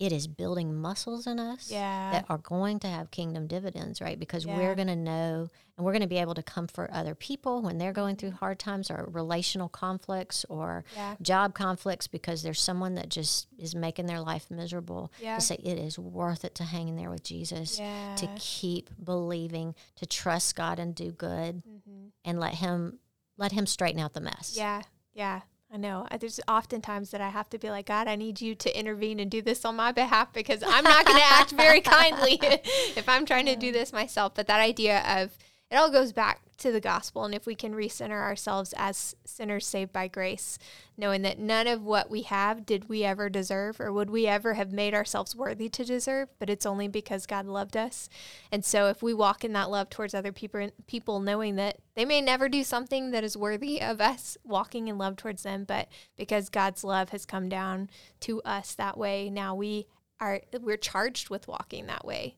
it 0.00 0.12
is 0.12 0.26
building 0.26 0.74
muscles 0.74 1.26
in 1.26 1.38
us 1.38 1.70
yeah. 1.70 2.10
that 2.10 2.24
are 2.30 2.38
going 2.38 2.80
to 2.80 2.88
have 2.88 3.10
kingdom 3.10 3.46
dividends, 3.46 4.00
right? 4.00 4.18
Because 4.18 4.46
yeah. 4.46 4.56
we're 4.56 4.74
going 4.74 4.88
to 4.88 4.96
know 4.96 5.50
and 5.76 5.84
we're 5.84 5.92
going 5.92 6.00
to 6.00 6.08
be 6.08 6.18
able 6.18 6.34
to 6.34 6.42
comfort 6.42 6.90
other 6.90 7.14
people 7.14 7.60
when 7.60 7.76
they're 7.76 7.92
going 7.92 8.16
through 8.16 8.30
hard 8.30 8.58
times 8.58 8.90
or 8.90 9.08
relational 9.12 9.68
conflicts 9.68 10.46
or 10.48 10.84
yeah. 10.96 11.16
job 11.20 11.54
conflicts 11.54 12.06
because 12.06 12.42
there's 12.42 12.60
someone 12.60 12.94
that 12.94 13.10
just 13.10 13.46
is 13.58 13.74
making 13.74 14.06
their 14.06 14.20
life 14.20 14.50
miserable. 14.50 15.12
To 15.36 15.42
say 15.42 15.56
it 15.56 15.78
is 15.78 15.98
worth 15.98 16.46
it 16.46 16.54
to 16.56 16.64
hang 16.64 16.88
in 16.88 16.96
there 16.96 17.10
with 17.10 17.22
Jesus, 17.22 17.76
to 17.76 18.28
keep 18.38 18.88
believing, 19.04 19.74
to 19.96 20.06
trust 20.06 20.56
God 20.56 20.78
and 20.78 20.94
do 20.94 21.12
good, 21.12 21.56
mm-hmm. 21.56 22.06
and 22.24 22.40
let 22.40 22.54
Him 22.54 22.98
let 23.36 23.52
Him 23.52 23.66
straighten 23.66 24.00
out 24.00 24.14
the 24.14 24.20
mess. 24.20 24.54
Yeah, 24.56 24.82
yeah. 25.12 25.40
I 25.72 25.76
know. 25.76 26.06
There's 26.18 26.40
often 26.48 26.80
times 26.80 27.10
that 27.10 27.20
I 27.20 27.28
have 27.28 27.48
to 27.50 27.58
be 27.58 27.70
like, 27.70 27.86
God, 27.86 28.08
I 28.08 28.16
need 28.16 28.40
you 28.40 28.56
to 28.56 28.76
intervene 28.76 29.20
and 29.20 29.30
do 29.30 29.40
this 29.40 29.64
on 29.64 29.76
my 29.76 29.92
behalf 29.92 30.32
because 30.32 30.64
I'm 30.66 30.82
not 30.82 31.06
going 31.06 31.18
to 31.18 31.24
act 31.24 31.52
very 31.52 31.80
kindly 31.80 32.38
if 32.42 33.08
I'm 33.08 33.24
trying 33.24 33.46
to 33.46 33.54
do 33.54 33.70
this 33.70 33.92
myself. 33.92 34.34
But 34.34 34.48
that 34.48 34.60
idea 34.60 35.00
of 35.06 35.38
it 35.70 35.76
all 35.76 35.90
goes 35.90 36.12
back 36.12 36.40
to 36.58 36.72
the 36.72 36.80
gospel. 36.80 37.24
And 37.24 37.34
if 37.34 37.46
we 37.46 37.54
can 37.54 37.74
recenter 37.74 38.20
ourselves 38.20 38.74
as 38.76 39.14
sinners 39.24 39.66
saved 39.66 39.92
by 39.92 40.08
grace, 40.08 40.58
knowing 40.96 41.22
that 41.22 41.38
none 41.38 41.66
of 41.66 41.82
what 41.82 42.10
we 42.10 42.22
have 42.22 42.66
did 42.66 42.88
we 42.88 43.04
ever 43.04 43.28
deserve 43.28 43.80
or 43.80 43.92
would 43.92 44.10
we 44.10 44.26
ever 44.26 44.54
have 44.54 44.72
made 44.72 44.94
ourselves 44.94 45.36
worthy 45.36 45.68
to 45.68 45.84
deserve, 45.84 46.28
but 46.38 46.50
it's 46.50 46.66
only 46.66 46.88
because 46.88 47.24
God 47.24 47.46
loved 47.46 47.76
us. 47.76 48.08
And 48.50 48.64
so 48.64 48.88
if 48.88 49.02
we 49.02 49.14
walk 49.14 49.44
in 49.44 49.52
that 49.52 49.70
love 49.70 49.90
towards 49.90 50.12
other 50.12 50.32
people, 50.32 50.70
people 50.86 51.20
knowing 51.20 51.56
that 51.56 51.78
they 51.94 52.04
may 52.04 52.20
never 52.20 52.48
do 52.48 52.64
something 52.64 53.12
that 53.12 53.24
is 53.24 53.36
worthy 53.36 53.80
of 53.80 54.00
us 54.00 54.36
walking 54.44 54.88
in 54.88 54.98
love 54.98 55.16
towards 55.16 55.44
them, 55.44 55.64
but 55.64 55.88
because 56.16 56.48
God's 56.48 56.82
love 56.82 57.10
has 57.10 57.24
come 57.24 57.48
down 57.48 57.90
to 58.20 58.42
us 58.42 58.74
that 58.74 58.98
way, 58.98 59.30
now 59.30 59.54
we 59.54 59.86
are 60.20 60.42
we're 60.60 60.76
charged 60.76 61.30
with 61.30 61.48
walking 61.48 61.86
that 61.86 62.04
way. 62.04 62.36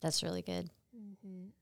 That's 0.00 0.22
really 0.22 0.42
good. 0.42 0.68
Mm-hmm. 0.94 1.61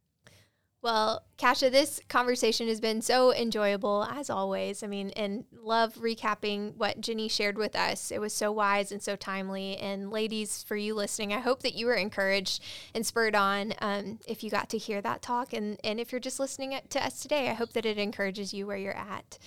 Well, 0.83 1.25
Kasha, 1.37 1.69
this 1.69 2.01
conversation 2.09 2.66
has 2.69 2.81
been 2.81 3.03
so 3.03 3.35
enjoyable 3.35 4.05
as 4.11 4.31
always. 4.31 4.83
I 4.83 4.87
mean, 4.87 5.11
and 5.11 5.45
love 5.53 5.97
recapping 5.97 6.75
what 6.77 7.03
Jenny 7.03 7.29
shared 7.29 7.59
with 7.59 7.77
us. 7.77 8.11
It 8.11 8.19
was 8.19 8.33
so 8.33 8.51
wise 8.51 8.90
and 8.90 9.03
so 9.03 9.14
timely. 9.14 9.77
And 9.77 10.11
ladies, 10.11 10.62
for 10.62 10.77
you 10.77 10.95
listening, 10.95 11.35
I 11.35 11.40
hope 11.40 11.62
that 11.64 11.75
you 11.75 11.85
were 11.85 11.95
encouraged 11.95 12.62
and 12.95 13.05
spurred 13.05 13.35
on 13.35 13.75
um, 13.83 14.21
if 14.27 14.43
you 14.43 14.51
got 14.51 14.71
to 14.71 14.79
hear 14.79 15.03
that 15.03 15.21
talk. 15.21 15.53
And, 15.53 15.79
and 15.85 16.01
if 16.01 16.12
you're 16.12 16.21
just 16.21 16.40
listening 16.40 16.79
to 16.88 17.05
us 17.05 17.21
today, 17.21 17.51
I 17.51 17.55
hope 17.55 17.75
that 17.75 17.85
it 17.85 17.99
encourages 17.99 18.55
you 18.55 18.66
where 18.66 18.79
you're 18.79 18.97
at. 18.97 19.38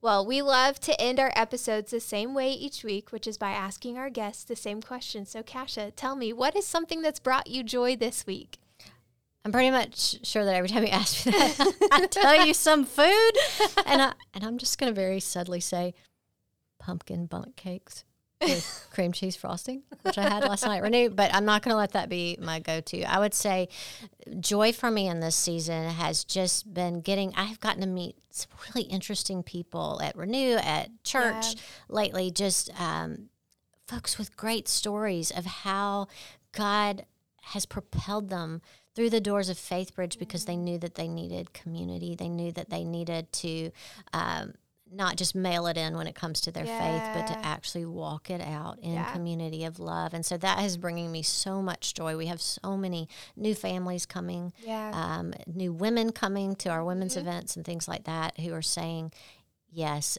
Well, 0.00 0.26
we 0.26 0.42
love 0.42 0.80
to 0.80 1.00
end 1.00 1.20
our 1.20 1.32
episodes 1.36 1.92
the 1.92 2.00
same 2.00 2.34
way 2.34 2.50
each 2.50 2.82
week, 2.82 3.12
which 3.12 3.28
is 3.28 3.38
by 3.38 3.52
asking 3.52 3.98
our 3.98 4.10
guests 4.10 4.42
the 4.42 4.56
same 4.56 4.82
question. 4.82 5.26
So, 5.26 5.44
Kasha, 5.44 5.92
tell 5.92 6.16
me, 6.16 6.32
what 6.32 6.56
is 6.56 6.66
something 6.66 7.02
that's 7.02 7.20
brought 7.20 7.46
you 7.46 7.62
joy 7.62 7.94
this 7.94 8.26
week? 8.26 8.58
I'm 9.44 9.52
pretty 9.52 9.70
much 9.70 10.24
sure 10.24 10.44
that 10.44 10.54
every 10.54 10.68
time 10.68 10.84
you 10.84 10.90
ask 10.90 11.26
me 11.26 11.32
that, 11.32 11.88
I 11.92 12.06
tell 12.06 12.46
you 12.46 12.54
some 12.54 12.84
food, 12.84 13.32
and 13.86 14.00
I 14.00 14.12
and 14.34 14.44
I'm 14.44 14.58
just 14.58 14.78
gonna 14.78 14.92
very 14.92 15.20
subtly 15.20 15.60
say 15.60 15.94
pumpkin 16.78 17.26
bundt 17.26 17.56
cakes 17.56 18.04
with 18.40 18.88
cream 18.92 19.12
cheese 19.12 19.34
frosting, 19.34 19.82
which 20.02 20.16
I 20.16 20.28
had 20.28 20.44
last 20.44 20.64
night, 20.64 20.82
Renee. 20.82 21.08
But 21.08 21.34
I'm 21.34 21.44
not 21.44 21.62
gonna 21.62 21.76
let 21.76 21.92
that 21.92 22.08
be 22.08 22.38
my 22.40 22.60
go-to. 22.60 23.02
I 23.02 23.18
would 23.18 23.34
say 23.34 23.68
joy 24.38 24.72
for 24.72 24.90
me 24.92 25.08
in 25.08 25.18
this 25.18 25.36
season 25.36 25.90
has 25.90 26.22
just 26.22 26.72
been 26.72 27.00
getting. 27.00 27.34
I've 27.36 27.58
gotten 27.58 27.80
to 27.80 27.88
meet 27.88 28.16
some 28.30 28.50
really 28.68 28.88
interesting 28.88 29.42
people 29.42 30.00
at 30.02 30.16
Renew, 30.16 30.56
at 30.56 30.90
church 31.02 31.54
yeah. 31.54 31.60
lately. 31.88 32.30
Just 32.30 32.70
um, 32.80 33.28
folks 33.88 34.18
with 34.18 34.36
great 34.36 34.68
stories 34.68 35.32
of 35.32 35.46
how 35.46 36.06
God 36.52 37.06
has 37.42 37.66
propelled 37.66 38.30
them 38.30 38.62
through 38.94 39.10
the 39.10 39.20
doors 39.20 39.48
of 39.48 39.56
Faithbridge 39.56 40.18
because 40.18 40.44
they 40.44 40.56
knew 40.56 40.78
that 40.78 40.94
they 40.94 41.08
needed 41.08 41.52
community. 41.52 42.14
They 42.14 42.28
knew 42.28 42.52
that 42.52 42.70
they 42.70 42.84
needed 42.84 43.32
to 43.32 43.70
um, 44.12 44.54
not 44.94 45.16
just 45.16 45.34
mail 45.34 45.66
it 45.66 45.76
in 45.76 45.96
when 45.96 46.06
it 46.06 46.14
comes 46.14 46.40
to 46.42 46.52
their 46.52 46.64
yeah. 46.64 46.78
faith, 46.78 47.10
but 47.14 47.32
to 47.32 47.46
actually 47.46 47.86
walk 47.86 48.30
it 48.30 48.40
out 48.40 48.78
in 48.80 48.94
yeah. 48.94 49.12
community 49.12 49.64
of 49.64 49.78
love. 49.78 50.12
And 50.12 50.24
so 50.24 50.36
that 50.38 50.62
is 50.62 50.76
bringing 50.76 51.10
me 51.10 51.22
so 51.22 51.62
much 51.62 51.94
joy. 51.94 52.16
We 52.16 52.26
have 52.26 52.40
so 52.40 52.76
many 52.76 53.08
new 53.36 53.54
families 53.54 54.04
coming, 54.04 54.52
yeah. 54.64 54.90
um, 54.92 55.32
new 55.46 55.72
women 55.72 56.12
coming 56.12 56.54
to 56.56 56.68
our 56.68 56.84
women's 56.84 57.16
mm-hmm. 57.16 57.28
events 57.28 57.56
and 57.56 57.64
things 57.64 57.88
like 57.88 58.04
that 58.04 58.38
who 58.40 58.52
are 58.52 58.62
saying, 58.62 59.12
yes, 59.70 60.18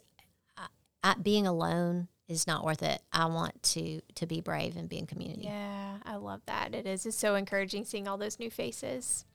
I, 0.58 0.68
I, 1.04 1.16
being 1.22 1.46
alone 1.46 2.08
is 2.34 2.48
not 2.48 2.66
worth 2.66 2.84
it. 2.84 3.02
I 3.12 3.26
want 3.26 3.62
to 3.64 4.02
to 4.16 4.26
be 4.26 4.42
brave 4.42 4.76
and 4.76 4.90
be 4.90 4.98
in 4.98 5.06
community. 5.06 5.44
Yeah, 5.44 5.98
I 6.06 6.16
love 6.16 6.42
that. 6.48 6.76
It 6.76 6.86
is. 6.86 7.06
It's 7.06 7.18
so 7.18 7.36
encouraging 7.36 7.86
seeing 7.86 8.08
all 8.08 8.18
those 8.18 8.40
new 8.40 8.52
faces. 8.52 9.26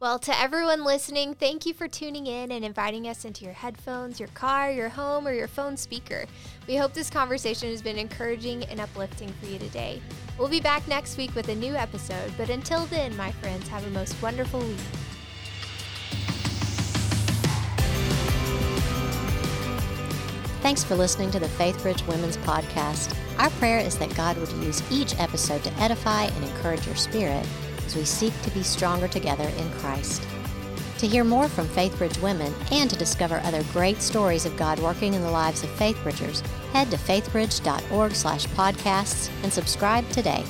Well, 0.00 0.18
to 0.20 0.40
everyone 0.40 0.82
listening, 0.82 1.34
thank 1.34 1.66
you 1.66 1.74
for 1.74 1.86
tuning 1.86 2.26
in 2.26 2.52
and 2.52 2.64
inviting 2.64 3.06
us 3.06 3.26
into 3.26 3.44
your 3.44 3.52
headphones, 3.52 4.18
your 4.18 4.30
car, 4.30 4.70
your 4.70 4.88
home, 4.88 5.28
or 5.28 5.34
your 5.34 5.46
phone 5.46 5.76
speaker. 5.76 6.24
We 6.66 6.76
hope 6.76 6.94
this 6.94 7.10
conversation 7.10 7.68
has 7.68 7.82
been 7.82 7.98
encouraging 7.98 8.64
and 8.64 8.80
uplifting 8.80 9.30
for 9.34 9.44
you 9.44 9.58
today. 9.58 10.00
We'll 10.38 10.48
be 10.48 10.58
back 10.58 10.88
next 10.88 11.18
week 11.18 11.34
with 11.34 11.50
a 11.50 11.54
new 11.54 11.74
episode, 11.74 12.32
but 12.38 12.48
until 12.48 12.86
then, 12.86 13.14
my 13.18 13.30
friends, 13.30 13.68
have 13.68 13.86
a 13.86 13.90
most 13.90 14.20
wonderful 14.22 14.60
week. 14.60 14.78
Thanks 20.60 20.84
for 20.84 20.94
listening 20.94 21.30
to 21.30 21.40
the 21.40 21.46
Faithbridge 21.46 22.06
Women's 22.06 22.36
Podcast. 22.36 23.16
Our 23.38 23.48
prayer 23.50 23.78
is 23.78 23.96
that 23.96 24.14
God 24.14 24.36
would 24.36 24.52
use 24.62 24.82
each 24.92 25.18
episode 25.18 25.64
to 25.64 25.72
edify 25.80 26.24
and 26.24 26.44
encourage 26.44 26.86
your 26.86 26.96
spirit 26.96 27.46
as 27.86 27.96
we 27.96 28.04
seek 28.04 28.38
to 28.42 28.50
be 28.50 28.62
stronger 28.62 29.08
together 29.08 29.48
in 29.56 29.70
Christ. 29.78 30.22
To 30.98 31.08
hear 31.08 31.24
more 31.24 31.48
from 31.48 31.66
Faithbridge 31.68 32.20
women 32.20 32.54
and 32.70 32.90
to 32.90 32.96
discover 32.96 33.40
other 33.42 33.62
great 33.72 34.02
stories 34.02 34.44
of 34.44 34.58
God 34.58 34.78
working 34.80 35.14
in 35.14 35.22
the 35.22 35.30
lives 35.30 35.64
of 35.64 35.70
Faithbridgers, 35.70 36.46
head 36.74 36.90
to 36.90 36.98
faithbridge.org/podcasts 36.98 39.30
and 39.42 39.50
subscribe 39.50 40.06
today. 40.10 40.44